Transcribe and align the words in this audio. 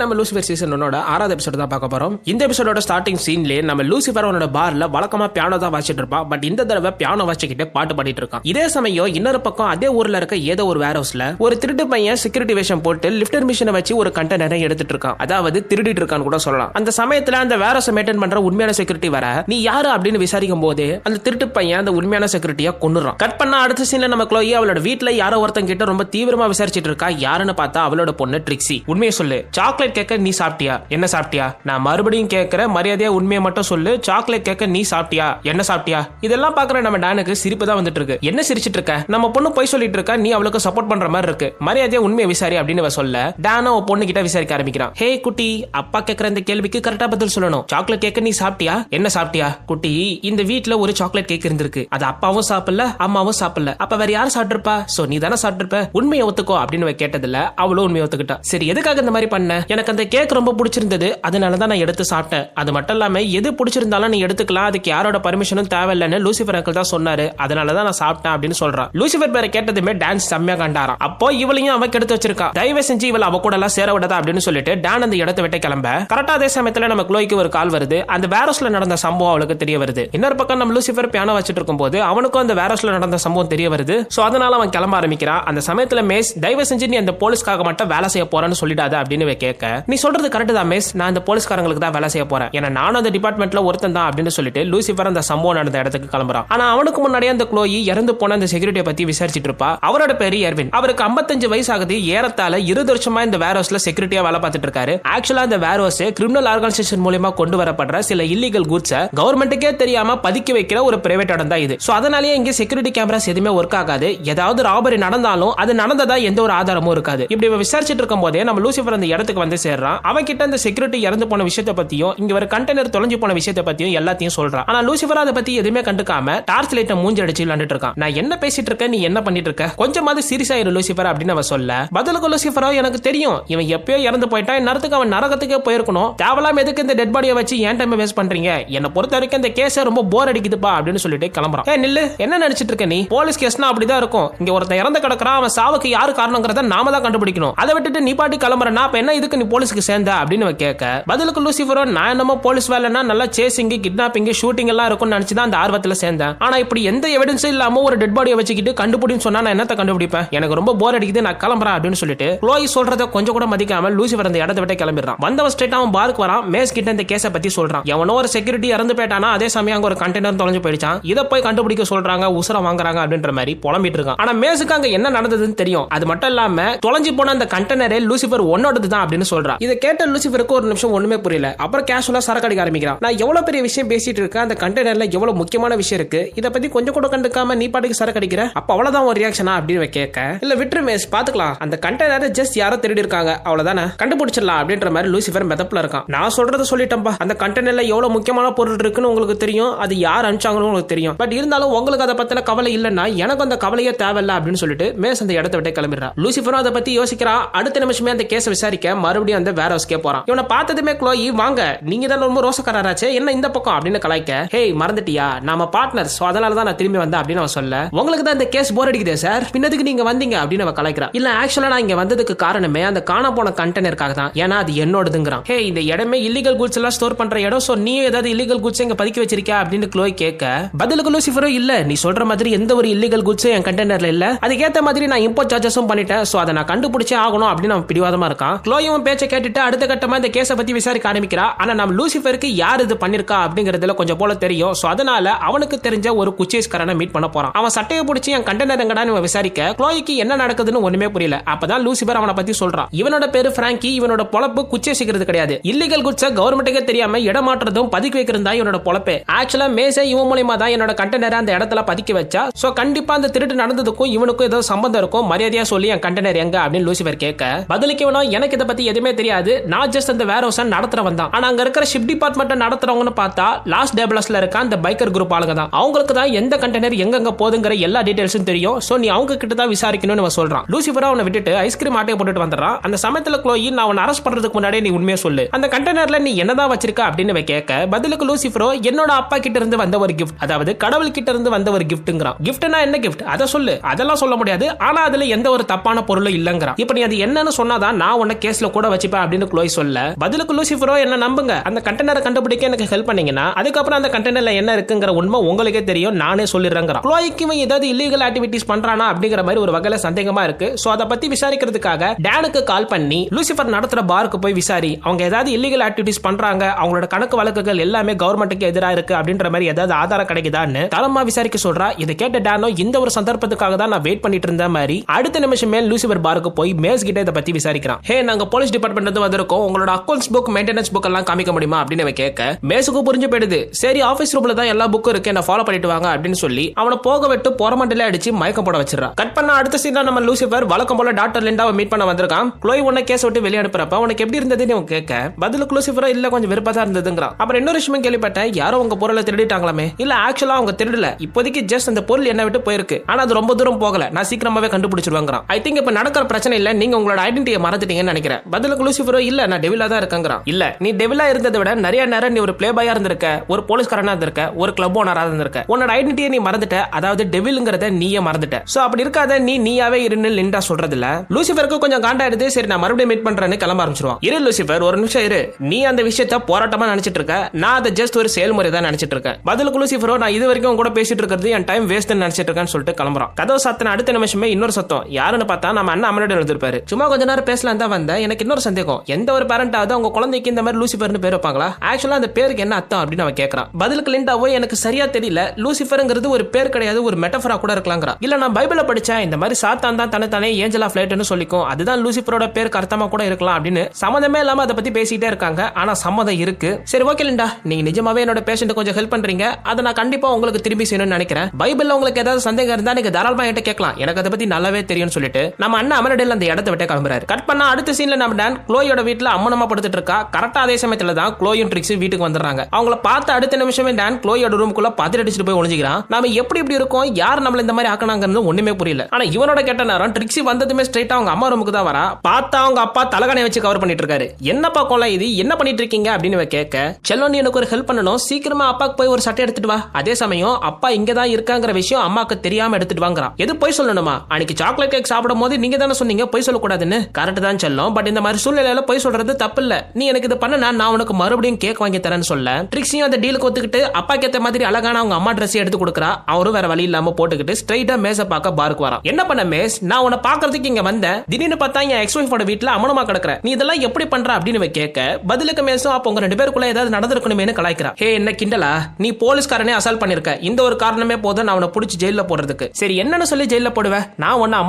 நம்ம 0.00 0.14
Lucifer 0.18 0.44
season 0.46 0.74
ஒன்னோட 0.74 0.98
ஆறாவது 1.12 1.32
எபிசோட் 1.34 1.56
தான் 1.60 1.70
பார்க்க 1.72 1.88
போறோம். 1.94 2.14
இந்த 2.32 2.42
எபிசோடோட 2.46 2.80
ஸ்டார்டிங் 2.84 3.18
சீன்லயே 3.24 3.62
நம்ம 3.70 3.82
லூசிஃபர் 3.88 4.26
அவனோட 4.26 4.46
பார்ல 4.54 4.84
வழக்கமா 4.94 5.26
பியானோ 5.34 5.56
தான் 5.64 5.72
வாசிட்டு 5.74 6.00
இருப்பான். 6.02 6.24
பட் 6.30 6.44
இந்த 6.50 6.64
தடவை 6.70 6.90
பியானோ 7.00 7.24
வாசிக்கிட்டு 7.30 7.64
பாட்டு 7.74 7.94
பாடிட்டு 7.98 8.22
இருக்கான். 8.22 8.42
இதே 8.50 8.62
சமயம் 8.74 9.08
இன்னொரு 9.18 9.40
பக்கம் 9.46 9.68
அதே 9.72 9.88
ஊர்ல 9.98 10.20
இருக்க 10.20 10.36
ஏதோ 10.52 10.64
ஒரு 10.70 10.78
வேர் 10.84 10.98
ஹவுஸ்ல 10.98 11.24
ஒரு 11.46 11.56
திருட்டு 11.64 11.84
பையன் 11.90 12.20
செக்யூரிட்டி 12.22 12.54
வேஷம் 12.58 12.82
போட்டு 12.86 13.10
லிப்டர் 13.18 13.46
மிஷினை 13.50 13.74
வச்சு 13.78 13.92
ஒரு 14.04 14.12
கண்டெய்னரை 14.18 14.60
எடுத்துட்டு 14.68 14.94
இருக்கான். 14.96 15.18
அதாவது 15.26 15.60
திருடிட்டு 15.72 16.02
இருக்கான்னு 16.02 16.28
கூட 16.28 16.38
சொல்லலாம். 16.46 16.72
அந்த 16.80 16.94
சமயத்துல 17.00 17.42
அந்த 17.44 17.58
வேர் 17.64 17.78
ஹவுஸ் 17.78 17.90
மெயின்டைன் 17.98 18.22
பண்ற 18.24 18.42
உண்மையான 18.48 18.76
செக்யூரிட்டி 18.80 19.10
வர 19.16 19.26
நீ 19.52 19.58
யாரு? 19.68 19.90
அப்படின்னு 19.96 20.22
விசாரிக்கும் 20.24 20.64
போது 20.66 20.86
அந்த 21.10 21.20
திருட்டு 21.28 21.48
பையன் 21.58 21.80
அந்த 21.82 21.94
உண்மையான 21.98 22.30
செக்யூரிட்டியா 22.36 22.74
கொண்டுறான் 22.86 23.20
கட் 23.24 23.38
பண்ண 23.42 23.60
அடுத்த 23.66 23.88
சீன்ல 23.92 24.10
நம்ம 24.14 24.28
க்ளோயி 24.32 24.54
அவளோட 24.62 24.82
வீட்ல 24.88 25.16
யாரோ 25.22 25.42
ஒருத்தன் 25.44 25.70
கிட்ட 25.74 25.90
ரொம்ப 25.92 26.08
தீவிரமா 26.16 26.48
விசாரிச்சிட்டு 26.54 26.92
இருக்கா. 26.92 27.10
யாருன்னு 27.26 27.56
பார்த்தா 27.62 27.86
அவளோட 27.90 28.14
பொண்ணு 28.22 28.42
ட்ரிக்ஸி 28.48 28.78
உண்மையை 28.94 29.14
சொல்லு. 29.20 29.40
சாக்லேட் 29.60 29.80
கேக்க 29.90 30.16
நீ 30.16 30.32
சாப்பிட்டியா? 30.38 30.80
என்ன 30.88 31.06
சாப்பிட்டியா? 31.12 31.54
நான் 31.62 31.80
மறுபடியும் 31.80 32.26
கேட்கிற 32.26 32.66
மரியாதையா 32.66 33.06
உண்மையை 33.06 33.40
மட்டும் 33.40 33.62
சொல்லு. 33.62 33.98
சாக்லேட் 34.00 34.44
கேக்க 34.44 34.66
நீ 34.66 34.84
சாப்பிட்டியா? 34.90 35.42
என்ன 35.42 35.62
சாப்பிட்டியா? 35.68 36.08
இதெல்லாம் 36.20 36.56
பாக்குற 36.56 36.80
நம்ம 36.80 36.98
டானுக்கு 36.98 37.32
சிரிப்பு 37.32 37.66
தான் 37.66 37.78
வந்துட்டு 37.78 37.94
இருக்கு 37.94 38.18
என்ன 38.20 38.42
சிரிச்சிட்டு 38.48 38.78
இருக்க? 38.78 39.04
நம்ம 39.06 39.30
பொண்ணு 39.30 39.52
போய் 39.52 39.66
சொல்லிட்டு 39.66 39.94
இருக்கா? 39.94 40.16
நீ 40.16 40.30
அவளுக்கு 40.30 40.68
சப்போர்ட் 40.68 40.88
பண்ற 40.88 41.08
மாதிரி 41.08 41.32
இருக்கு. 41.32 41.66
மரியாதையா 41.66 41.96
உண்மையை 41.96 42.26
விசாரி 42.26 42.56
அப்படின்னு 42.56 42.86
சொல்ல 42.86 43.34
டான 43.40 43.74
உன் 43.74 43.84
பொண்ணு 43.84 44.04
கிட்ட 44.04 44.22
விசாரிக்க 44.22 44.54
ஆரம்பிக்கிறான். 44.54 44.90
ஹே 44.94 45.20
குட்டி 45.20 45.66
அப்பா 45.70 46.00
கேக்குற 46.00 46.24
இந்த 46.24 46.40
கேள்விக்கு 46.40 46.78
கரெக்டா 46.78 47.08
பதில் 47.10 47.34
சொல்லணும். 47.34 47.64
சாக்லேட் 47.66 48.00
கேக்க 48.00 48.20
நீ 48.20 48.32
சாப்பிட்டியா? 48.40 48.88
என்ன 48.88 49.08
சாப்பிட்டியா? 49.14 49.64
குட்டி 49.66 50.18
இந்த 50.22 50.42
வீட்ல 50.42 50.78
ஒரு 50.78 50.94
சாக்லேட் 50.94 51.26
கேக் 51.26 51.44
இருந்திருக்கு. 51.44 51.86
அது 51.88 52.04
அப்பாவும் 52.04 52.44
சாப்பிடல 52.48 52.96
அம்மாவும் 52.96 53.34
சாப்பிடல. 53.40 53.74
அப்ப 53.76 53.96
வேற 53.96 54.12
யாரும் 54.12 54.32
சாப்பிட்டிருப்பா? 54.36 54.84
சோ 54.96 55.06
நீ 55.06 55.18
தானே 55.18 55.34
சாப்பிட்டிருப்ப. 55.42 55.88
உண்மையை 55.92 56.28
ஒத்துக்கோ 56.28 56.50
அப்படின்னு 56.50 56.90
கேட்டதுல 57.02 57.50
அவளும் 57.54 57.84
உண்மையை 57.84 58.08
ஒத்துக்கிட்டா. 58.08 58.36
சரி 58.40 58.66
எதுக்காக 58.66 58.98
இந்த 58.98 59.10
மாதிரி 59.10 59.30
பண்ண? 59.30 59.64
எனக்கு 59.74 59.92
அந்த 59.94 60.04
கேக் 60.14 60.36
ரொம்ப 60.38 60.54
பிடிச்சிருந்தது. 60.58 61.08
அதனால 61.28 61.58
தான் 61.62 61.70
நான் 61.72 61.82
எடுத்து 61.84 62.04
சாப்பிட்டேன். 62.12 62.44
அது 62.60 62.70
மட்டும் 62.76 62.96
இல்லாம 62.96 63.22
எது 63.38 63.48
பிடிச்சிருந்தாலும் 63.58 64.12
நீ 64.14 64.20
எடுத்துக்கலாம். 64.26 64.68
அதுக்கு 64.70 64.90
யாரோட 64.94 65.18
பர்மிஷனும் 65.26 65.70
தேவையில்லைன்னு 65.74 66.20
லூசிஃபர் 66.26 66.58
அங்கிள் 66.58 66.78
தான் 66.80 66.90
சொன்னாரு. 66.94 67.26
அதனால 67.44 67.74
தான் 67.78 67.86
நான் 67.88 68.00
சாப்பிட்டேன் 68.02 68.34
அப்படின்னு 68.34 68.58
சொல்றான். 68.62 68.88
லூசிஃபர் 69.00 69.34
பேரை 69.36 69.48
கேட்டதுமே 69.56 69.94
டான்ஸ் 70.02 70.28
செம்மையா 70.32 70.56
கண்டாராம். 70.62 70.98
அப்போ 71.08 71.26
இவளையும் 71.42 71.74
அவன் 71.76 71.92
கெடுத்து 71.94 72.16
வச்சிருக்கா. 72.16 72.48
தயவு 72.60 72.84
செஞ்சு 72.88 73.06
இவள் 73.12 73.26
அவ 73.28 73.40
கூட 73.46 73.56
எல்லாம் 73.58 73.74
சேர 73.76 73.88
விடாதா 73.96 74.18
அப்படின்னு 74.20 74.44
சொல்லிட்டு 74.46 74.74
டான் 74.86 75.06
அந்த 75.06 75.16
இடத்தை 75.22 75.44
விட்டு 75.44 75.60
கிளம்ப. 75.66 75.88
கரெக்டா 76.12 76.34
அதே 76.38 76.48
சமயத்துல 76.56 76.90
நம்ம 76.92 77.04
குளோய்க்கு 77.10 77.40
ஒரு 77.42 77.50
கால் 77.56 77.72
வருது. 77.76 78.00
அந்த 78.16 78.28
வேரோஸ்ல 78.36 78.70
நடந்த 78.76 78.98
சம்பவம் 79.04 79.32
அவளுக்கு 79.34 79.56
தெரிய 79.62 79.78
வருது. 79.84 80.04
இன்னொரு 80.18 80.38
பக்கம் 80.40 80.60
நம்ம 80.62 80.74
லூசிஃபர் 80.78 81.10
பியானோ 81.14 81.34
வச்சிட்டு 81.38 81.60
இருக்கும்போது 81.60 81.98
அவனுக்கும் 82.10 82.42
அந்த 82.44 82.56
வேரோஸ்ல 82.60 82.96
நடந்த 82.98 83.20
சம்பவம் 83.26 83.50
தெரிய 83.54 83.68
வருது. 83.74 83.96
சோ 84.16 84.20
அதனால 84.28 84.58
அவன் 84.60 84.74
கிளம்ப 84.76 84.96
ஆரம்பிக்கிறான். 85.00 85.42
அந்த 85.50 85.62
சமயத்துல 85.68 86.02
மேஸ் 86.12 86.32
தயவு 86.46 86.66
செஞ்சு 86.72 86.88
நீ 86.92 86.98
அந்த 87.04 87.14
போலீஸ்க்காக 87.22 87.64
மட்டும் 87.70 87.90
வேலை 87.94 88.10
செய்ய 88.14 88.26
போறான்னு 88.34 88.60
சொல்லிடாத 88.62 88.96
அப்படின்னு 89.02 89.36
கேட்க. 89.44 89.61
கேட்க 89.62 89.90
நீ 89.90 89.96
சொல்றது 90.04 90.28
கரெக்ட் 90.34 90.54
தான் 90.58 90.68
மிஸ் 90.72 90.90
நான் 90.98 91.10
இந்த 91.12 91.22
போலீஸ்காரங்களுக்கு 91.28 91.82
தான் 91.84 91.94
வேலை 91.96 92.08
செய்ய 92.14 92.24
போறேன். 92.32 92.50
ஏன்னா 92.58 92.68
நானும் 92.78 93.00
அந்த 93.00 93.10
டிபார்ட்மெண்ட்ல 93.16 93.60
ஒருத்தன் 93.68 93.96
தான் 93.98 94.06
அப்படின்னு 94.08 94.32
சொல்லிட்டு 94.36 94.60
லூசிஃபர் 94.72 95.10
அந்த 95.12 95.22
சம்பவம் 95.30 95.58
நடந்த 95.60 95.78
இடத்துக்கு 95.82 96.08
கிளம்புறான். 96.14 96.46
ஆனா 96.54 96.64
அவனுக்கு 96.74 97.00
முன்னாடியே 97.04 97.32
அந்த 97.34 97.44
க்ளோயி 97.52 97.78
இறந்து 97.92 98.14
போன 98.20 98.36
அந்த 98.38 98.48
செக்யூரிட்டியை 98.52 98.86
பத்தி 98.90 99.02
விசாரிச்சிட்டு 99.10 99.50
இருப்பா. 99.50 99.70
அவரோட 99.88 100.12
பேரு 100.22 100.38
எர்வின் 100.48 100.72
அவருக்கு 100.78 101.04
55 101.08 101.50
வயசு 101.54 101.70
ஆகுது 101.76 101.96
ஏறத்தால 102.16 102.60
இருபது 102.70 102.90
வருஷமா 102.94 103.22
இந்த 103.28 103.38
வேர் 103.44 103.58
ஹவுஸ்ல 103.60 103.80
செக்யூரிட்டியா 103.86 104.22
வேலை 104.28 104.40
பார்த்துட்டு 104.44 104.68
இருக்காரு. 104.68 104.94
ஆக்சுவலா 105.14 105.44
அந்த 105.48 105.58
வேர் 105.66 105.82
ஹவுஸ் 105.84 106.02
கிரிமினல் 106.20 106.50
ஆர்கனைசேஷன் 106.54 107.04
மூலியமா 107.06 107.32
கொண்டு 107.40 107.58
வரப்படுற 107.62 107.98
சில 108.10 108.26
இல்லீகல் 108.34 108.68
குட்ஸ 108.72 109.02
கவர்மெண்ட்டுக்கே 109.20 109.72
தெரியாம 109.82 110.18
பதுக்கி 110.26 110.54
வைக்கிற 110.58 110.78
ஒரு 110.88 110.98
பிரைவேட் 111.06 111.34
இடம் 111.36 111.52
தான் 111.54 111.64
இது. 111.66 111.74
சோ 111.86 111.90
அதனாலேயே 111.98 112.34
இங்க 112.40 112.52
செக்யூரிட்டி 112.60 112.92
கேமராஸ் 112.98 113.30
எதுவுமே 113.34 113.52
ஒர்க் 113.60 113.78
ஆகாது. 113.82 114.10
ஏதாவது 114.32 114.60
ராபரி 114.70 114.98
நடந்தாலும் 115.06 115.54
அது 115.62 115.72
நடந்ததா 115.82 116.18
எந்த 116.30 116.40
ஒரு 116.46 116.54
ஆதாரமும் 116.60 116.94
இருக்காது. 116.96 117.22
இப்படி 117.32 117.48
விசாரிச்சுட்டு 117.62 117.70
விசாரிச்சிட்டு 117.72 118.02
இருக்கும் 118.02 118.24
போதே 118.24 118.40
நம்ம 118.48 118.60
லூசிஃபர் 118.64 118.96
அந்த 118.96 119.06
இடத்துக்கு 119.12 119.42
வந்து 119.42 119.51
வந்து 119.52 119.64
சேர்றான். 119.66 119.98
அவன் 120.10 120.26
கிட்ட 120.28 120.42
அந்த 120.48 120.58
செக்யூரிட்டி 120.64 120.98
இறந்து 121.06 121.26
போன 121.30 121.44
விஷயத்தை 121.48 121.72
பத்தியும் 121.80 122.14
இங்க 122.22 122.32
ஒரு 122.38 122.46
கண்டெய்னர் 122.54 122.92
தொலைஞ்சு 122.94 123.16
போன 123.22 123.32
விஷயத்தை 123.38 123.62
பத்தியும் 123.68 123.94
எல்லாத்தையும் 124.00 124.34
சொல்றான். 124.38 124.66
ஆனா 124.70 124.78
லூசிபர் 124.88 125.20
அதை 125.22 125.32
பத்தி 125.38 125.52
எதுவுமே 125.60 125.80
கண்டுக்காம 125.88 126.36
டார்ச் 126.50 126.74
லைட்டை 126.76 126.96
மூஞ்சி 127.02 127.22
அடிச்சு 127.24 127.44
விளாண்டுட்டு 127.44 127.74
இருக்கான். 127.74 127.94
நான் 128.02 128.16
என்ன 128.22 128.38
பேசிட்டு 128.42 128.70
இருக்கேன் 128.72 128.92
நீ 128.94 128.98
என்ன 129.08 129.18
பண்ணிட்டு 129.26 129.50
இருக்க? 129.50 129.66
கொஞ்சமாவது 129.82 130.22
சீரியஸ் 130.28 130.52
இரு 130.62 130.72
லூசிபர் 130.76 131.10
அப்படின்னு 131.10 131.34
அவன் 131.36 131.48
சொல்ல. 131.52 131.78
பதிலுக்கு 131.98 132.30
லூசிபரோ 132.34 132.70
எனக்கு 132.80 133.00
தெரியும். 133.08 133.38
இவன் 133.54 133.68
எப்பயோ 133.76 133.98
இறந்து 134.08 134.28
போயிட்டான். 134.32 134.60
இந்நேரத்துக்கு 134.62 134.98
அவன் 135.00 135.12
நரகத்துக்கே 135.16 135.60
போயிருக்கணும். 135.68 136.10
தேவலாம் 136.24 136.60
எதுக்கு 136.64 136.84
இந்த 136.86 136.96
டெட் 137.00 137.14
பாடியை 137.16 137.36
வச்சு 137.40 137.58
ஏன் 137.68 137.80
டைம் 137.80 137.98
வேஸ்ட் 138.02 138.18
பண்றீங்க? 138.20 138.50
என்ன 138.78 138.90
பொறுத்த 138.96 139.16
வரைக்கும் 139.18 139.40
இந்த 139.42 139.52
கேஸ 139.58 139.84
ரொம்ப 139.90 140.04
போர் 140.14 140.30
அடிக்குதுப்பா 140.32 140.72
அப்படின்னு 140.78 141.02
சொல்லிட்டு 141.04 141.28
கிளம்புறான். 141.38 141.68
ஏ 141.72 141.76
நில்லு. 141.84 142.04
என்ன 142.24 142.40
நினைச்சிட்டு 142.44 142.72
இருக்க 142.74 142.88
நீ? 142.94 143.00
போலீஸ் 143.14 143.40
கேஸ்னா 143.42 143.70
அப்படிதான் 143.72 144.02
இருக்கும். 144.04 144.28
இங்க 144.40 144.52
ஒருத்தன் 144.56 144.80
இறந்து 144.82 145.02
கிடக்குறான். 145.06 145.38
அவன் 145.40 145.54
சாவுக்கு 145.58 145.88
யாரு 145.96 146.14
காரணங்கிறத 146.20 146.66
நாம 146.74 146.90
தான் 146.96 147.04
கண்டுபிடிக்கணும். 147.06 147.54
அதை 147.62 147.72
விட்டுட்டு 147.76 148.02
நீ 148.08 148.14
பாட்டி 148.20 148.36
கிளம்புறனா 148.44 148.84
அப்ப 148.88 148.98
என்ன 149.02 149.14
இதுக்கு 149.20 149.40
நீ 149.42 149.46
போலீஸ்க்கு 149.52 149.82
சேர்ந்த 149.90 150.10
அப்படின்னு 150.20 150.44
அவன் 150.46 150.58
கேட்க 150.64 150.88
பதிலுக்கு 151.10 151.40
லூசிஃபரோ 151.44 151.82
நான் 151.96 152.10
என்னமோ 152.14 152.34
போலீஸ் 152.44 152.68
வேலைன்னா 152.72 153.00
நல்லா 153.10 153.26
சேசிங் 153.36 153.70
கிட்னாப்பிங் 153.84 154.28
ஷூட்டிங் 154.40 154.70
எல்லாம் 154.72 154.88
இருக்கும்னு 154.88 155.14
நினைச்சு 155.16 155.34
தான் 155.38 155.46
அந்த 155.48 155.56
ஆர்வத்தில் 155.62 155.96
சேர்ந்தேன். 156.02 156.32
ஆனா 156.44 156.56
இப்படி 156.64 156.80
எந்த 156.90 157.06
எவிடன்ஸும் 157.16 157.52
இல்லாம 157.54 157.80
ஒரு 157.86 157.96
டெட் 158.02 158.14
பாடியை 158.16 158.36
வச்சுக்கிட்டு 158.40 158.72
கண்டுபிடின்னு 158.80 159.24
சொன்னா 159.26 159.40
நான் 159.44 159.54
என்னத்த 159.54 159.74
கண்டுபிடிப்பேன்? 159.80 160.26
எனக்கு 160.36 160.58
ரொம்ப 160.58 160.74
போர் 160.82 160.96
அடிக்குது 160.98 161.24
நான் 161.26 161.38
கிளம்புறேன் 161.44 161.74
அப்படின்னு 161.76 162.00
சொல்லிட்டு 162.02 162.28
க்ளோய் 162.42 162.66
சொல்றத 162.74 163.06
கொஞ்சம் 163.16 163.36
கூட 163.36 163.46
மதிக்காம 163.54 163.90
லூசிஃபர் 163.98 164.28
அந்த 164.30 164.40
இடத்த 164.44 164.60
விட்டு 164.64 164.76
கிளம்பிடுறான். 164.82 165.18
வந்தவன் 165.26 165.54
ஸ்ட்ரெயிட் 165.54 165.76
அவன் 165.78 165.94
பாருக்கு 165.98 166.24
வரான். 166.24 166.44
மேஸ் 166.54 166.74
கிட்ட 166.76 166.94
இந்த 166.96 167.06
கேஸை 167.12 167.30
பத்தி 167.36 167.52
சொல்றான். 167.58 167.84
எவனோ 167.94 168.16
ஒரு 168.20 168.30
செக்யூரிட்டி 168.36 168.70
இறந்து 168.76 168.96
போயிட்டானா 169.00 169.30
அதே 169.38 169.48
சமயம் 169.56 169.78
அங்க 169.78 169.90
ஒரு 169.90 169.98
கண்டெய்னர் 170.04 170.40
தொலைஞ்சு 170.42 170.62
போயிடுச்சான். 170.66 171.00
இதை 171.12 171.24
போய் 171.32 171.46
கண்டுபிடிக்க 171.48 171.86
சொல்றாங்க 171.92 172.30
உசுர 172.40 172.62
வாங்குறாங்க 172.68 173.00
அப்படின்ற 173.04 173.32
மாதிரி 173.40 173.54
புலம்பிட்டு 173.66 174.00
இருக்கான். 174.00 174.20
ஆனா 174.24 174.34
மேஸுக்கு 174.44 174.76
அங்க 174.78 174.90
என்ன 175.00 175.14
நடந்ததுன்னு 175.18 175.58
தெரியும். 175.62 175.88
அது 175.98 176.06
மட்டும் 176.12 176.32
இல்லாம 176.34 176.68
தொலைஞ்சு 176.86 177.12
போன 177.20 177.34
அந்த 177.36 177.48
கண்டெய்னரே 177.56 178.00
லூசிஃபர் 178.08 178.46
ஒன்னோடது 178.54 178.88
தான் 178.94 179.04
அப்படின்னு 179.04 179.26
சொல்றான் 179.32 179.56
இதை 179.58 179.78
கேட்ட 179.78 180.06
லூசிஃபருக்கு 180.06 180.56
ஒரு 180.58 180.66
நிமிஷம் 180.66 180.90
ஒண்ணுமே 180.90 181.18
புரியல. 181.18 181.54
அப்புறம் 181.56 181.86
கேஷுவலா 181.86 182.18
சரக்கு 182.18 182.42
அடிக்க 182.42 182.60
ஆரம்பிக்கிறான். 182.60 182.96
நான் 183.00 183.18
எவ்வளவு 183.18 183.44
பெரிய 183.44 183.62
விஷயம் 183.62 183.90
பேசிட்டு 183.90 184.18
இருக்கேன் 184.18 184.42
அந்த 184.42 184.54
கண்டெய்னர்ல 184.54 185.10
எவ்வளவு 185.10 185.38
முக்கியமான 185.38 185.76
விஷயம் 185.76 186.06
இருக்கு 186.06 186.32
இதை 186.34 186.50
பத்தி 186.50 186.68
கொஞ்சம் 186.68 186.94
கூட 186.94 187.06
கண்டுக்காம 187.06 187.54
நீ 187.54 187.68
பாட்டுக்கு 187.68 187.96
சரக்கு 187.96 188.20
அடிக்கிற? 188.20 188.50
அப்ப 188.52 188.72
அவ்வளவுதான் 188.72 189.06
ஒரு 189.06 189.20
ரியாக்ஷனா 189.20 189.52
அப்படின்னு 189.52 189.88
கேட்க. 189.88 190.38
இல்ல 190.40 190.54
விட்டுரு 190.54 190.82
மேஸ் 190.84 191.06
பாத்துக்கலாம். 191.12 191.54
அந்த 191.58 191.78
கண்டெய்னர் 191.86 192.38
ஜஸ்ட் 192.38 192.54
யாரோ 192.54 192.76
திருடி 192.76 192.98
இருக்காங்க. 192.98 193.40
அவ்வளவுதானே? 193.44 193.84
கண்டுபிடிச்சிடலாம் 194.02 194.60
அப்படின்ற 194.62 194.90
மாதிரி 194.90 195.12
லூசிஃபர் 195.12 195.50
மெதப்புல 195.52 195.82
இருக்கான். 195.84 196.02
நான் 196.06 196.30
சொல்றதை 196.36 196.64
சொல்லிட்டேன்பா. 196.70 197.14
அந்த 197.18 197.36
கண்டெய்னர்ல 197.38 197.86
எவ்வளவு 197.86 198.12
முக்கியமான 198.12 198.52
பொருள் 198.52 198.76
இருக்குன்னு 198.78 199.08
உங்களுக்கு 199.08 199.36
தெரியும். 199.36 199.78
அது 199.78 199.96
யார் 199.96 200.24
அனுப்பிச்சாங்கன்னு 200.24 200.68
உங்களுக்கு 200.68 200.86
தெரியும். 200.86 201.16
பட் 201.16 201.32
இருந்தாலும் 201.32 201.70
உங்களுக்கு 201.70 202.10
அதை 202.10 202.26
பத்தின 202.26 202.42
கவலை 202.42 202.78
இல்லைன்னா 202.78 203.14
எனக்கு 203.14 203.42
அந்த 203.42 203.56
கவலையே 203.56 203.90
தேவையில்ல 203.90 204.36
அப்படின்னு 204.36 204.60
சொல்லிட்டு 204.62 204.94
மேஸ் 205.00 205.20
அந்த 205.20 205.32
இடத்த 205.32 205.58
விட்டு 205.58 205.80
கிளம்பிடுறா. 205.80 206.10
லூசிஃபரும் 206.16 206.60
அதை 206.62 206.72
பத்தி 206.72 206.98
யோசிக்கிறான் 206.98 207.40
அடுத்த 207.52 207.80
நிமிஷமே 207.80 208.10
அந்த 208.10 208.24
கேஸை 208.24 208.48
விசாரிக்க 208.48 208.94
மறுபடியும் 208.94 209.20
அந்த 209.38 209.50
வேற 209.58 209.70
ஹவுஸ்க்கே 209.74 209.98
போறான். 210.04 210.24
இவனை 210.30 210.44
பார்த்ததுமே 210.52 210.92
க்ளோயி 211.00 211.26
வாங்க 211.42 211.60
நீங்க 211.90 212.06
தான் 212.12 212.22
ரொம்ப 212.26 212.40
ரோசக்காரராச்சு 212.46 213.06
என்ன 213.18 213.32
இந்த 213.38 213.48
பக்கம்? 213.56 213.76
அப்படின்னு 213.76 214.00
கலாய்க்க 214.04 214.38
ஹேய் 214.54 214.72
மறந்துட்டியா? 214.82 215.26
நாம 215.48 215.68
பார்ட்னர் 215.76 216.10
சோ 216.16 216.24
அதனால 216.30 216.56
தான் 216.58 216.68
நான் 216.68 216.78
திரும்பி 216.80 217.00
வந்தேன் 217.02 217.20
அப்படின்னு 217.20 217.42
அவன் 217.44 217.54
சொல்ல. 217.58 217.80
உங்களுக்கு 217.98 218.26
தான் 218.26 218.36
இந்த 218.38 218.48
கேஸ் 218.54 218.74
போர் 218.76 218.90
அடிக்குதே 218.92 219.16
சார் 219.24 219.46
பின்னதுக்கு 219.54 219.88
நீங்க 219.90 220.04
வந்தீங்க 220.10 220.36
அப்படின்னு 220.42 220.66
அவன் 220.66 220.78
கலாய்க்கிறான். 220.80 221.12
இல்ல 221.20 221.28
ஆக்சுவலா 221.42 221.70
நான் 221.74 221.84
இங்க 221.84 221.96
வந்ததுக்கு 222.02 222.36
காரணமே 222.44 222.82
அந்த 222.90 223.02
காண 223.12 223.32
போன 223.38 223.54
கண்டெய்னருக்காக 223.60 224.16
தான். 224.20 224.32
ஏன்னா 224.42 224.58
அது 224.64 224.72
என்னோடதுங்கிறான். 224.84 225.44
ஹே 225.50 225.58
இந்த 225.70 225.80
இடமே 225.92 226.20
இல்லீகல் 226.28 226.58
குட்ஸ் 226.62 226.80
எல்லாம் 226.80 226.96
ஸ்டோர் 226.98 227.18
பண்ற 227.20 227.40
இடம் 227.46 227.64
சோ 227.68 227.76
நீ 227.86 227.94
ஏதாவது 228.08 228.30
இல்லீகல் 228.34 228.62
குட்ஸ் 228.66 228.84
இங்க 228.86 228.98
பதுக்கி 229.02 229.22
வச்சிருக்கா 229.24 229.56
அப்படின்னு 229.62 229.88
க்ளோய் 229.96 230.14
கேட்க 230.22 230.44
பதிலுக்கு 230.82 231.12
லூசிஃபரோ 231.14 231.50
இல்ல. 231.60 231.72
நீ 231.88 231.94
சொல்ற 232.04 232.24
மாதிரி 232.30 232.50
எந்த 232.58 232.72
ஒரு 232.80 232.88
இல்லீகல் 232.94 233.26
குட்ஸும் 233.28 233.54
என் 233.56 233.66
கண்டெய்னர்ல 233.68 234.08
இல்ல. 234.14 234.24
அதுக்கேத்த 234.46 234.82
மாதிரி 234.88 235.06
நான் 235.12 235.24
இம்போர்ட் 235.28 235.52
சார்ஜஸும் 235.54 235.88
பண்ணிட்டேன் 235.90 236.24
சோ 236.30 236.36
அதை 236.42 236.54
நான் 236.58 236.68
கண்டுபிடிச்சே 236.72 237.16
ஆகணும் 237.24 237.50
அப்படின்னு 237.52 237.76
அவன் 237.76 237.88
பிடிவாதமா 237.90 238.28
இருக்கான். 238.30 238.56
க்ளோயும் 238.66 239.04
பேச்சை 239.12 239.26
கேட்டுட்டு 239.32 239.60
அடுத்த 239.66 239.84
கட்டமா 239.86 240.16
இந்த 240.20 240.28
கேஸை 240.34 240.54
பத்தி 240.58 240.72
விசாரிக்க 240.76 241.06
ஆரம்பிக்கிறா. 241.12 241.46
ஆனா 241.62 241.72
நம்ம 241.78 241.94
லூசிஃபருக்கு 241.98 242.48
யார் 242.60 242.82
இது 242.84 242.94
பண்ணிருக்கா 243.02 243.36
அப்படிங்கறதுல 243.46 243.94
கொஞ்சம் 243.98 244.18
போல 244.20 244.34
தெரியும். 244.44 244.74
சோ 244.80 244.84
அதனால 244.92 245.32
அவனுக்கு 245.48 245.76
தெரிஞ்ச 245.86 246.08
ஒரு 246.20 246.30
குச்சேஸ்காரனை 246.38 246.94
மீட் 247.00 247.12
பண்ண 247.16 247.26
போறான். 247.34 247.52
அவன் 247.58 247.74
சட்டையை 247.76 248.02
பிடிச்சி 248.08 248.30
என் 248.36 248.46
கண்டெய்னர் 248.48 248.82
எங்கடான்னு 248.84 249.20
விசாரிக்க 249.26 249.66
க்ளோய்க்கு 249.80 250.14
என்ன 250.22 250.36
நடக்குதுன்னு 250.42 250.82
ஒண்ணுமே 250.86 251.08
புரியல. 251.14 251.36
அப்பதான் 251.54 251.82
லூசிபர் 251.86 252.20
அவனை 252.20 252.34
பத்தி 252.38 252.54
சொல்றான். 252.60 252.88
இவனோட 253.00 253.26
பேரு 253.34 253.50
பிராங்கி 253.58 253.90
இவனோட 253.98 254.24
பொழப்பு 254.34 254.62
குச்சேசிக்கிறது 254.72 255.26
கிடையாது. 255.30 255.56
இல்லீகல் 255.72 256.04
குட்ஸ 256.06 256.30
கவர்மெண்ட்டுக்கே 256.38 256.82
தெரியாம 256.90 257.20
இடமாற்றதும் 257.28 257.90
பதுக்கி 257.96 258.18
வைக்கிறது 258.20 258.46
தான் 258.48 258.58
இவனோட 258.60 258.80
பொழப்பே. 258.88 259.16
ஆக்சுவலா 259.38 259.68
மேசே 259.78 260.04
இவன் 260.12 260.30
மூலியமா 260.30 260.56
தான் 260.62 260.74
என்னோட 260.76 260.94
கண்டனரை 261.02 261.38
அந்த 261.42 261.52
இடத்துல 261.58 261.82
பதுக்கி 261.90 262.14
வச்சா. 262.20 262.44
சோ 262.62 262.72
கண்டிப்பா 262.80 263.14
அந்த 263.18 263.30
திருட்டு 263.36 263.60
நடந்ததுக்கும் 263.62 264.12
இவனுக்கும் 264.16 264.50
ஏதோ 264.50 264.60
சம்பந்தம் 264.72 265.02
இருக்கும். 265.04 265.28
மரியாதையா 265.34 265.66
சொல்லி 265.74 265.90
என் 265.96 266.04
கண்டனர் 266.08 266.40
எங்க? 266.44 266.56
அப்படின்னு 266.64 266.88
லூசிபர் 266.90 267.22
கேட்க 267.26 267.40
பதிலுக்கு 267.74 268.04
இவனோ 268.06 268.20
எனக்கு 268.36 268.56
இதை 268.56 268.66
பத்தி 268.68 268.84
எதுவுமே 268.92 269.14
தெரியாது. 269.20 269.52
நான் 269.74 269.92
ஜஸ்ட் 269.96 270.14
அந்த 270.14 270.24
வேர் 270.32 270.46
ஹவுஸ் 270.46 270.60
நடத்துறவன் 270.74 271.18
தான். 271.20 271.30
ஆனா 271.36 271.46
அங்க 271.50 271.62
இருக்கிற 271.66 271.84
ஷிப் 271.92 272.08
டிபார்ட்மெண்ட் 272.10 272.54
நடத்துறவங்கன்னு 272.64 273.14
பார்த்தா 273.22 273.46
லாஸ்ட் 273.74 273.96
டேபிளஸ்ல 274.00 274.40
இருக்க 274.42 274.58
அந்த 274.64 274.76
பைக்கர் 274.84 275.14
குரூப் 275.16 275.34
ஆளுங்க 275.36 275.54
தான். 275.60 275.70
அவங்களுக்கு 275.80 276.14
தான் 276.20 276.32
எந்த 276.40 276.54
கண்டெய்னர் 276.62 276.96
எங்கெங்க 277.04 277.32
போதுங்கிற 277.42 277.74
எல்லா 277.86 278.02
டீடைல்ஸும் 278.08 278.48
தெரியும். 278.50 278.78
சோ 278.88 278.96
நீ 279.02 279.08
அவங்க 279.16 279.36
கிட்ட 279.42 279.54
தான் 279.60 279.70
விசாரிக்கணும்னு 279.74 280.24
அவன் 280.24 280.36
சொல்றான். 280.38 280.64
லூசிபரா 280.74 281.08
அவனை 281.12 281.24
விட்டுட்டு 281.28 281.52
ஐஸ்கிரீம் 281.66 281.96
ஆட்டையை 282.00 282.16
போட்டுட்டு 282.20 282.44
வந்துடுறான். 282.44 282.76
அந்த 282.86 282.98
சமயத்துல 283.04 283.38
க்ளோயி 283.44 283.68
நான் 283.76 283.84
அவன் 283.86 284.02
அரெஸ்ட் 284.04 284.24
பண்றதுக்கு 284.26 284.58
முன்னாடியே 284.58 284.84
நீ 284.86 284.92
உண்மையை 284.98 285.18
சொல்லு. 285.24 285.44
அந்த 285.58 285.66
கண்டெய்னர்ல 285.74 286.20
நீ 286.26 286.32
என்னதான் 286.44 286.70
வச்சிருக்க 286.74 287.02
அப்படின்னு 287.08 287.44
கேட்க 287.52 287.78
பதிலுக்கு 287.94 288.26
லூசிஃபரோ 288.30 288.68
என்னோட 288.90 289.10
அப்பா 289.22 289.36
கிட்ட 289.44 289.56
இருந்து 289.60 289.76
வந்த 289.82 289.96
ஒரு 290.04 290.12
கிஃப்ட் 290.20 290.40
அதாவது 290.44 290.70
கடவுள் 290.84 291.14
கிட்ட 291.16 291.30
இருந்து 291.34 291.50
வந்த 291.56 291.68
ஒரு 291.76 291.84
கிஃப்ட்ங்கிறான் 291.92 292.36
கிஃப்ட்னா 292.46 292.80
என்ன 292.86 292.98
கிஃப்ட் 293.04 293.24
அதை 293.34 293.46
சொல்லு. 293.54 293.74
அதெல்லாம் 293.92 294.20
சொல்ல 294.22 294.34
முடியாது. 294.40 294.66
ஆனா 294.88 295.00
அதுல 295.08 295.26
எந்த 295.36 295.48
ஒரு 295.56 295.64
தப்பான 295.72 296.04
பொருளும் 296.08 296.36
இல்லங்கிறான். 296.38 296.78
இப்ப 296.82 296.94
நீ 296.96 297.02
அது 297.08 297.16
என்னன்னு 297.26 297.52
சொன்னாதான் 297.60 297.98
நான் 298.02 298.18
உன்ன 298.22 298.36
கேஸ்ல 298.44 298.70
கூட 298.76 298.81
கூட 298.82 298.90
வச்சுப்பேன் 298.94 299.22
அப்படின்னு 299.24 299.48
க்ளோய் 299.52 299.74
சொல்ல 299.78 299.98
பதிலுக்கு 300.22 300.52
லூசிஃபரோ 300.58 300.94
என்ன 301.04 301.16
நம்புங்க? 301.24 301.54
அந்த 301.68 301.80
கண்டெய்னரை 301.86 302.20
கண்டுபிடிக்க 302.26 302.68
எனக்கு 302.70 302.86
ஹெல்ப் 302.92 303.08
பண்ணீங்கன்னா 303.08 303.46
அதுக்கப்புறம் 303.60 303.98
அந்த 304.00 304.08
கண்டெய்னர்ல 304.14 304.52
என்ன 304.60 304.70
இருக்குங்கிற 304.76 305.10
உண்மை 305.20 305.38
உங்களுக்கே 305.50 305.82
தெரியும் 305.90 306.16
நானே 306.22 306.44
சொல்லிடுறேங்கிறான். 306.52 307.04
க்ளோய்க்கு 307.06 307.44
இவன் 307.46 307.60
ஏதாவது 307.64 307.86
இல்லீகல் 307.92 308.24
ஆக்டிவிட்டிஸ் 308.28 308.66
பண்றானா 308.70 309.06
அப்படிங்கிற 309.12 309.42
மாதிரி 309.46 309.60
ஒரு 309.64 309.72
வகையில 309.76 309.98
சந்தேகமா 310.06 310.42
இருக்கு. 310.48 310.68
சோ 310.82 310.88
அதை 310.94 311.06
பத்தி 311.12 311.28
விசாரிக்கிறதுக்காக 311.34 312.10
டேனுக்கு 312.26 312.62
கால் 312.70 312.88
பண்ணி 312.92 313.20
லூசிஃபர் 313.36 313.72
நடத்துற 313.76 314.02
பாருக்கு 314.12 314.40
போய் 314.44 314.56
விசாரி 314.60 314.92
அவங்க 315.06 315.22
ஏதாவது 315.30 315.50
இல்லீகல் 315.56 315.84
ஆக்டிவிட்டிஸ் 315.88 316.22
பண்றாங்க 316.26 316.64
அவங்களோட 316.80 317.08
கணக்கு 317.14 317.38
வழக்குகள் 317.40 317.82
எல்லாமே 317.86 318.14
கவர்மெண்ட்டுக்கு 318.24 318.68
எதிராக 318.72 318.96
இருக்கு 318.98 319.16
அப்படின்ற 319.20 319.50
மாதிரி 319.54 319.70
ஏதாவது 319.74 319.94
ஆதாரம் 320.00 320.30
கிடைக்குதான்னு 320.32 320.84
தரமா 320.96 321.22
விசாரிக்க 321.30 321.60
சொல்றா. 321.66 321.88
இதை 322.04 322.14
கேட்ட 322.22 322.40
டேனோ 322.48 322.70
இந்த 322.84 322.96
ஒரு 323.04 323.12
சந்தர்ப்பத்துக்காக 323.18 323.76
தான் 323.82 323.94
நான் 323.94 324.06
வெயிட் 324.08 324.24
பண்ணிட்டு 324.26 324.48
இருந்த 324.50 324.68
மாதிரி 324.78 324.98
அடுத்த 325.18 325.44
நிமிஷமே 325.46 325.80
லூசிபர் 325.90 326.24
பாருக்கு 326.28 326.52
போய் 326.60 326.72
மேஸ் 326.84 327.06
கிட்ட 327.08 327.26
இதை 327.26 327.34
பத்தி 327.38 327.52
விசாரிக்கிறான். 327.58 328.02
ஹே 328.10 328.18
நாங்க 328.28 328.44
போலீஸ் 328.54 328.71
டிபார்ட்மெண்ட் 328.74 329.10
வந்து 329.10 329.24
வந்திருக்கோம். 329.26 329.62
உங்களோட 329.68 329.90
அக்கௌண்ட்ஸ் 329.98 330.30
புக் 330.34 330.50
மெயின்டெனன்ஸ் 330.56 330.92
புக் 330.94 331.08
எல்லாம் 331.10 331.26
காமிக்க 331.30 331.52
முடியுமா? 331.56 331.78
அப்படின்னு 331.84 332.06
அவன் 332.06 332.18
கேட்க 332.22 332.58
மேசுக்கு 332.70 333.00
புரிஞ்சு 333.08 333.28
போயிடுது. 333.32 333.60
சரி 333.82 334.00
ஆபீஸ் 334.10 334.34
ரூம்ல 334.36 334.54
தான் 334.60 334.70
எல்லா 334.74 334.88
புக்கும் 334.94 335.12
இருக்கு. 335.14 335.32
என்ன 335.34 335.44
ஃபாலோ 335.48 335.64
பண்ணிட்டு 335.68 335.90
வாங்க 335.92 336.08
அப்படின்னு 336.16 336.40
சொல்லி 336.44 336.66
அவனை 336.82 336.98
போக 337.08 337.28
விட்டு 337.32 337.50
புறமண்டலே 337.62 338.06
அடிச்சு 338.10 338.32
மயக்கம் 338.42 338.68
போட 338.68 338.78
வச்சிடறான் 338.82 339.14
கட் 339.20 339.34
பண்ண 339.38 339.52
அடுத்த 339.60 339.78
சீன்ல 339.84 340.02
நம்ம 340.08 340.20
லூசிஃபர் 340.28 340.66
வழக்கம் 340.72 341.00
போல 341.00 341.10
டாக்டர் 341.20 341.46
லிண்டாவை 341.48 341.72
மீட் 341.78 341.92
பண்ண 341.92 342.10
வந்திருக்கான். 342.12 342.50
க்ளோய் 342.62 342.82
உன்னை 342.88 343.04
கேஸ் 343.10 343.26
விட்டு 343.26 343.40
வெளியே 343.46 343.62
அனுப்புறப்ப 343.62 344.00
உனக்கு 344.04 344.24
எப்படி 344.24 344.40
இருந்ததுன்னு 344.42 344.76
அவன் 344.76 344.90
கேட்க 344.94 345.32
பதிலுக்கு 345.38 345.76
லூசிஃபரோ 345.76 346.08
இல்ல 346.16 346.28
கொஞ்சம் 346.28 346.48
விருப்பம் 346.48 346.74
தான் 346.74 346.86
இருந்ததுங்கிறான் 346.86 347.34
அப்புறம் 347.40 347.60
இன்னொரு 347.60 347.78
விஷயம் 347.80 348.04
கேள்விப்பட்டேன் 348.04 348.50
யாரோ 348.52 348.78
உங்க 348.78 348.96
பொருளை 348.96 349.22
திருடிட்டாங்களாமே? 349.22 349.86
இல்ல 349.96 350.12
ஆக்சுவலா 350.26 350.56
அவங்க 350.58 350.72
திருடல. 350.80 351.08
இப்போதைக்கு 351.26 351.60
ஜஸ்ட் 351.72 351.90
அந்த 351.92 352.02
பொருள் 352.02 352.30
என்ன 352.32 352.44
விட்டு 352.46 352.60
போயிருக்கு. 352.66 352.96
ஆனா 353.06 353.20
அது 353.22 353.34
ரொம்ப 353.34 353.54
தூரம் 353.54 353.78
போகல. 353.78 354.08
நான் 354.10 354.28
சீக்கிரமாவே 354.30 354.68
கண்டுபிடிச்சிருவாங்கிறான். 354.74 355.44
ஐ 355.46 355.60
திங்க் 355.60 355.80
இப்ப 355.82 355.90
நடக்கிற 355.90 356.24
பிரச்சனை 356.26 356.58
இல்ல. 356.58 356.72
நீங்க 356.72 356.96
உங்களோட 356.98 357.20
ஐடென்டிட்டியை 357.28 357.60
மறந்துட்டீங்கன்னு 357.66 358.12
நினைக்கிறேன். 358.12 358.40
அதுல 358.62 358.76
லூசிஃபரோ 358.86 359.20
இல்ல 359.28 359.46
நான் 359.50 359.62
டெவிலா 359.66 359.86
தான் 359.92 360.00
இருக்கங்கிறான். 360.02 360.42
இல்ல 360.52 360.62
நீ 360.84 360.90
டெவிலா 361.00 361.24
இருந்ததை 361.32 361.58
விட 361.60 361.70
நிறைய 361.86 362.02
நேரம் 362.12 362.34
நீ 362.34 362.40
ஒரு 362.46 362.52
பிளே 362.58 362.68
பாயா 362.76 362.92
இருந்திருக்க 362.94 363.28
ஒரு 363.52 363.62
போலீஸ்காரனா 363.68 364.12
இருந்திருக்க 364.14 364.42
ஒரு 364.62 364.72
கிளப் 364.78 364.96
ஓனரா 365.00 365.22
இருந்திருக்க. 365.28 365.60
உன்னோட 365.72 365.90
ஐடென்டிட்டியை 365.98 366.28
நீ 366.34 366.38
மறந்துட்ட 366.46 366.78
அதாவது 366.98 367.22
டெவிலுங்கிறத 367.34 367.86
நீயே 368.00 368.20
மறந்துட்ட. 368.26 368.58
சோ 368.72 368.78
அப்படி 368.86 369.04
இருக்காத 369.04 369.38
நீ 369.46 369.54
நீயாவே 369.66 369.98
இருன்னு 370.08 370.30
லிண்டா 370.38 370.60
சொல்றது 370.68 370.96
இல்ல 370.98 371.08
லூசிஃபருக்கு 371.36 371.78
கொஞ்சம் 371.84 372.04
காண்டா 372.06 372.26
எடுத்து 372.30 372.48
சரி 372.56 372.70
நான் 372.72 372.82
மறுபடியும் 372.84 373.10
மீட் 373.12 373.24
பண்றேன்னு 373.26 373.58
கிளம்ப 373.64 373.84
ஆரம்பிச்சிருவான். 373.84 374.20
இரு 374.28 374.38
லூசிஃபர் 374.46 374.84
ஒரு 374.88 374.98
நிமிஷம் 375.02 375.24
இரு. 375.28 375.40
நீ 375.72 375.80
அந்த 375.90 376.04
விஷயத்த 376.10 376.38
போராட்டமா 376.50 376.88
நினைச்சிட்டு 376.92 377.20
இருக்க 377.22 377.36
நான் 377.64 377.76
அதை 377.80 377.92
ஜஸ்ட் 378.00 378.18
ஒரு 378.22 378.30
செயல்முறை 378.36 378.70
தான் 378.76 378.86
நினைச்சிட்டு 378.88 379.16
இருக்கேன். 379.16 379.38
பதிலுக்கு 379.50 379.80
லூசிஃபரோ 379.82 380.16
நான் 380.24 380.34
இது 380.38 380.46
வரைக்கும் 380.50 380.80
கூட 380.82 380.92
பேசிட்டு 381.00 381.22
இருக்கிறது 381.24 381.50
என் 381.58 381.68
டைம் 381.72 381.86
வேஸ்ட் 381.92 382.14
நினைச்சிட்டு 382.24 382.48
இருக்கேன்னு 382.50 382.74
சொல்லிட்டு 382.74 382.96
கிளம்புறான். 383.02 383.32
கதவு 383.42 383.62
சத்தன 383.66 383.92
அடுத்த 383.96 384.16
நிமிஷமே 384.18 384.48
இன்னொரு 384.54 384.76
சத்தம். 384.78 385.04
யாருன்னு 385.18 385.48
பார்த்தா 385.52 385.74
நம்ம 385.80 385.92
அண்ணன் 385.96 386.10
அமனோட 386.12 386.38
எழுதிருப்பாரு 386.40 386.80
சும்மா 386.92 387.06
கொஞ்ச 387.12 387.24
நேரம் 387.32 387.48
பேசலாம் 387.50 387.82
தான் 387.84 387.94
வந்தேன். 387.96 388.22
எனக்கு 388.26 388.44
இன்னொரு 388.52 388.68
சந்தேகம் 388.70 389.02
எந்த 389.14 389.28
ஒரு 389.34 389.44
பேரண்டாவது 389.50 389.92
அவங்க 389.94 390.08
குழந்தைக்கு 390.16 390.48
இந்த 390.52 390.62
மாதிரி 390.64 390.78
லூசிஃபர்னு 390.80 391.20
பேர் 391.24 391.34
வைப்பாங்களா? 391.34 391.68
ஆக்சுவலா 391.90 392.16
அந்த 392.20 392.28
பேருக்கு 392.36 392.62
என்ன 392.64 392.74
அர்த்தம் 392.78 393.02
அப்படின்னு 393.02 393.24
அவன் 393.24 393.36
கேட்கறான் 393.38 393.68
பதிலுக்கு 393.82 394.10
லிண்டாவோ 394.14 394.46
எனக்கு 394.56 394.76
சரியா 394.82 395.04
தெரியல 395.14 395.42
லூசிஃபருங்கிறது 395.64 396.28
ஒரு 396.36 396.44
பேர் 396.54 396.70
கிடையாது 396.74 396.98
ஒரு 397.08 397.16
மெட்டஃபரா 397.22 397.54
கூட 397.62 397.74
இருக்கலாங்கிறா 397.76 398.14
இல்ல 398.24 398.38
நான் 398.42 398.56
பைபிள 398.56 398.82
படிச்சேன் 398.90 399.22
இந்த 399.26 399.36
மாதிரி 399.42 399.56
சாத்தான் 399.62 399.98
தான் 400.00 400.10
தன்னை 400.14 400.26
தானே 400.34 400.50
ஏஞ்சல் 400.64 400.84
ஆஃப் 400.86 400.96
லைட்னு 400.98 401.26
சொல்லிக்கும் 401.30 401.64
அதுதான் 401.70 402.02
லூசிஃபரோட 402.04 402.48
பேருக்கு 402.56 402.80
அர்த்தமா 402.80 403.06
கூட 403.14 403.24
இருக்கலாம் 403.30 403.56
அப்படின்னு 403.58 403.84
சம்மந்தமே 404.02 404.42
இல்லாம 404.44 404.62
அதை 404.66 404.76
பத்தி 404.80 404.92
பேசிட்டே 404.98 405.30
இருக்காங்க. 405.32 405.70
ஆனா 405.82 405.94
சம்மதம் 406.04 406.42
இருக்கு. 406.44 406.72
சரி 406.92 407.06
ஓகே 407.12 407.26
லிண்டா 407.30 407.48
நீங்க 407.72 407.86
நிஜமாவே 407.90 408.22
என்னோட 408.26 408.42
பேஷண்ட் 408.50 408.76
கொஞ்சம் 408.80 408.98
ஹெல்ப் 408.98 409.12
பண்றீங்க. 409.14 409.46
அதை 409.72 409.86
நான் 409.88 409.98
கண்டிப்பா 410.02 410.34
உங்களுக்கு 410.36 410.62
திரும்பி 410.68 410.88
செய்யணும்னு 410.90 411.16
நினைக்கிறேன். 411.16 411.48
பைபிள்ல 411.62 411.96
உங்களுக்கு 411.98 412.24
ஏதாவது 412.26 412.44
சந்தேகம் 412.48 412.76
இருந்தா 412.78 412.96
நீங்க 413.00 413.14
தாராளமா 413.18 413.46
என்கிட்ட 413.48 413.66
கேட்கலாம். 413.70 413.96
எனக்கு 414.04 414.22
அதை 414.24 414.32
பத்தி 414.36 414.50
நல்லாவே 414.54 414.84
தெரியும்னு 414.92 415.16
சொல்லிட்டு 415.18 415.44
நம்ம 415.64 415.80
அண்ணா 415.82 415.96
அமரடில் 416.02 416.36
அந்த 416.38 416.46
இடத்த 416.52 416.68
விட்டு 416.74 416.90
கிளம்புறாரு. 416.92 417.24
கட் 417.34 417.46
பண்ணா 417.50 417.64
அடுத்த 417.72 417.96
சீன்ல 418.00 418.20
நம்ம 418.22 418.40
டான் 418.42 418.58
க்ளோயோட 418.68 419.00
வீட்டுல 419.08 419.30
அம்மனமா 419.36 419.66
படுத்துட்டு 419.70 419.98
இருக்கா. 419.98 420.18
கரெக்டா 420.36 420.60
அதே 420.66 420.76
சமயத்துல 420.84 421.14
தான் 421.20 421.32
க்ளோயும் 421.40 421.70
ட்ரிக்ஸ் 421.72 421.92
வீட்டுக்கு 422.02 422.28
வந்துடுறாங்க. 422.28 422.62
அவங்கள 422.76 422.96
பார்த்த 423.08 423.32
அடுத்த 423.32 423.56
நிமிஷமே 423.62 423.94
டான் 424.00 424.20
க்ளோயோட 424.24 424.56
ரூமுக்குள்ள 424.62 424.90
பதில் 425.00 425.22
அடிச்சுட்டு 425.24 425.48
போய் 425.48 425.58
ஒளிஞ்சிக்கிறான். 425.60 426.00
நாம 426.08 426.30
எப்படி 426.42 426.60
இப்படி 426.60 426.78
இருக்கோம்? 426.80 427.06
யார் 427.22 427.42
நம்மள 427.42 427.64
இந்த 427.66 427.72
மாதிரி 427.72 427.92
ஆக்கினாங்கன்னு 427.92 428.44
ஒண்ணுமே 428.50 428.74
புரியல. 428.82 429.06
ஆனா 429.10 429.24
இவனோட 429.36 429.62
கேட்ட 429.68 429.84
நேரம் 429.84 430.12
ட்ரிக்ஸி 430.12 430.42
வந்ததுமே 430.50 430.82
ஸ்ட்ரைட்டா 430.82 431.16
அவங்க 431.18 431.30
அம்மா 431.30 431.48
ரூமுக்கு 431.52 431.76
தான் 431.78 431.88
வரா. 431.90 432.04
பார்த்தா 432.28 432.58
அவங்க 432.64 432.80
அப்பா 432.80 433.04
தலகனை 433.14 433.42
வச்சு 433.42 433.60
கவர் 433.60 433.78
பண்ணிட்டு 433.78 434.04
இருக்காரு. 434.04 434.28
என்னப்பா 434.52 434.84
கொலை 434.84 435.12
இது? 435.12 435.36
என்ன 435.36 435.52
பண்ணிட்டு 435.56 435.82
இருக்கீங்க? 435.82 436.16
அப்படின்னு 436.16 436.40
கேட்க 436.42 436.60
கேட்க 436.62 437.28
நீ 437.32 437.38
எனக்கு 437.38 437.58
ஒரு 437.58 437.68
ஹெல்ப் 437.70 437.88
பண்ணணும். 437.88 438.18
சீக்கிரமா 438.26 438.64
அப்பாக்கு 438.72 438.96
போய் 438.96 439.08
ஒரு 439.08 439.20
சட்டை 439.20 439.42
எடுத்துட்டு 439.44 439.70
வா. 439.72 439.78
அதே 439.92 440.14
சமயம் 440.14 440.56
அப்பா 440.60 440.88
இங்க 440.88 441.12
தான் 441.12 441.30
இருக்காங்கிற 441.34 441.72
விஷயம் 441.72 442.02
அம்மாக்கு 442.06 442.40
தெரியாம 442.40 442.74
எடுத்துட்டு 442.74 443.04
வாங்குறான். 443.06 443.34
எது 443.36 443.56
போய் 443.56 443.74
சொல்லணுமா? 443.78 444.14
அன்னைக்கு 444.28 444.54
சாக்லேட் 444.56 444.90
கேக் 444.90 445.10
சாப்பிடும் 445.12 445.38
போது 445.38 445.58
நீங்க 445.58 445.76
தானே 445.76 445.92
சொன்னீங்க. 445.92 446.26
போய் 446.26 446.46
சொல்லக்கூடாதுன்னு. 446.46 446.98
கரெக்ட் 447.18 447.44
தான் 447.46 447.58
செல்லும். 447.58 447.92
பட் 447.92 448.06
இந்த 448.06 448.20
மாதிரி 448.20 448.31
சூழ்நிலையில 448.44 448.80
போய் 448.80 448.98
சொல்றது 448.98 449.36
தப்பு 449.36 449.62
இல்ல 449.62 449.74
நீ 449.92 450.06
எனக்கு 450.06 450.28
இது 450.28 450.38
பண்ண 450.38 450.70
நான் 450.72 450.92
உனக்கு 450.94 451.14
மறுபடியும் 451.14 451.56
கேக் 451.56 451.78
வாங்கி 451.78 451.98
தரேன்னு 451.98 452.28
சொல்ல. 452.30 452.50
ட்ரிக்ஸியும் 452.74 453.06
அந்த 453.06 453.18
டீலுக்கு 453.22 453.48
ஒத்துக்கிட்டு 453.48 453.80
அப்பா 454.00 454.14
கேத்த 454.14 454.38
மாதிரி 454.40 454.64
அழகான 454.64 454.98
அவங்க 454.98 455.14
அம்மா 455.14 455.32
ட்ரெஸ் 455.32 455.56
எடுத்து 455.62 455.78
கொடுக்குறா. 455.78 456.10
அவரும் 456.34 456.52
வேற 456.52 456.66
வழி 456.66 456.82
இல்லாம 456.82 457.14
போட்டுக்கிட்டு 457.18 457.54
ஸ்ட்ரைட்டா 457.62 457.96
மேச 458.06 458.26
பார்க்க 458.32 458.52
பாருக்கு 458.60 458.86
வரான். 458.86 459.02
என்ன 459.12 459.24
பண்ண 459.30 459.44
மேஸ்? 459.54 459.76
நான் 459.90 460.04
உன்னை 460.06 460.18
பாக்குறதுக்கு 460.28 460.70
இங்க 460.72 460.82
வந்தேன். 460.90 461.18
திடீர்னு 461.32 461.58
பார்த்தா 461.64 461.82
என் 461.94 462.02
எக்ஸ் 462.04 462.18
ஒய்ஃபோட 462.18 462.44
வீட்டுல 462.50 462.72
அமனமா 462.76 463.04
கிடக்குற 463.10 463.34
நீ 463.42 463.50
இதெல்லாம் 463.56 463.82
எப்படி 463.88 464.06
பண்ற 464.06 464.36
அப்படின்னு 464.38 464.70
கேட்க 464.70 465.20
பதிலுக்கு 465.26 465.64
மேசும் 465.68 465.96
அப்ப 465.96 466.10
உங்க 466.10 466.22
ரெண்டு 466.26 466.38
பேருக்குள்ள 466.40 466.68
ஏதாவது 466.74 466.94
நடந்திருக்கணுமேனு 466.96 467.56
கலாய்க்கிறா. 467.58 467.92
ஹே 468.02 468.10
என்ன 468.18 468.30
கிண்டலா? 468.42 468.72
நீ 469.04 469.10
போலீஸ்காரனே 469.24 469.74
அசால் 469.78 470.00
பண்ணிருக்க. 470.02 470.32
இந்த 470.50 470.62
ஒரு 470.68 470.76
காரணமே 470.84 471.18
போதும் 471.26 471.48
நான் 471.48 471.56
உன்னை 471.58 471.70
பிடிச்சி 471.76 471.98
ஜெயில 472.02 472.24
போடுறதுக்கு. 472.30 472.68
சரி 472.80 472.94
என்னன்னு 473.02 473.30
சொல்லி 473.32 473.46
ஜெயில 473.54 473.70
போடுவேன் 473.78 474.06
நான் 474.24 474.38
உன்ன 474.44 474.60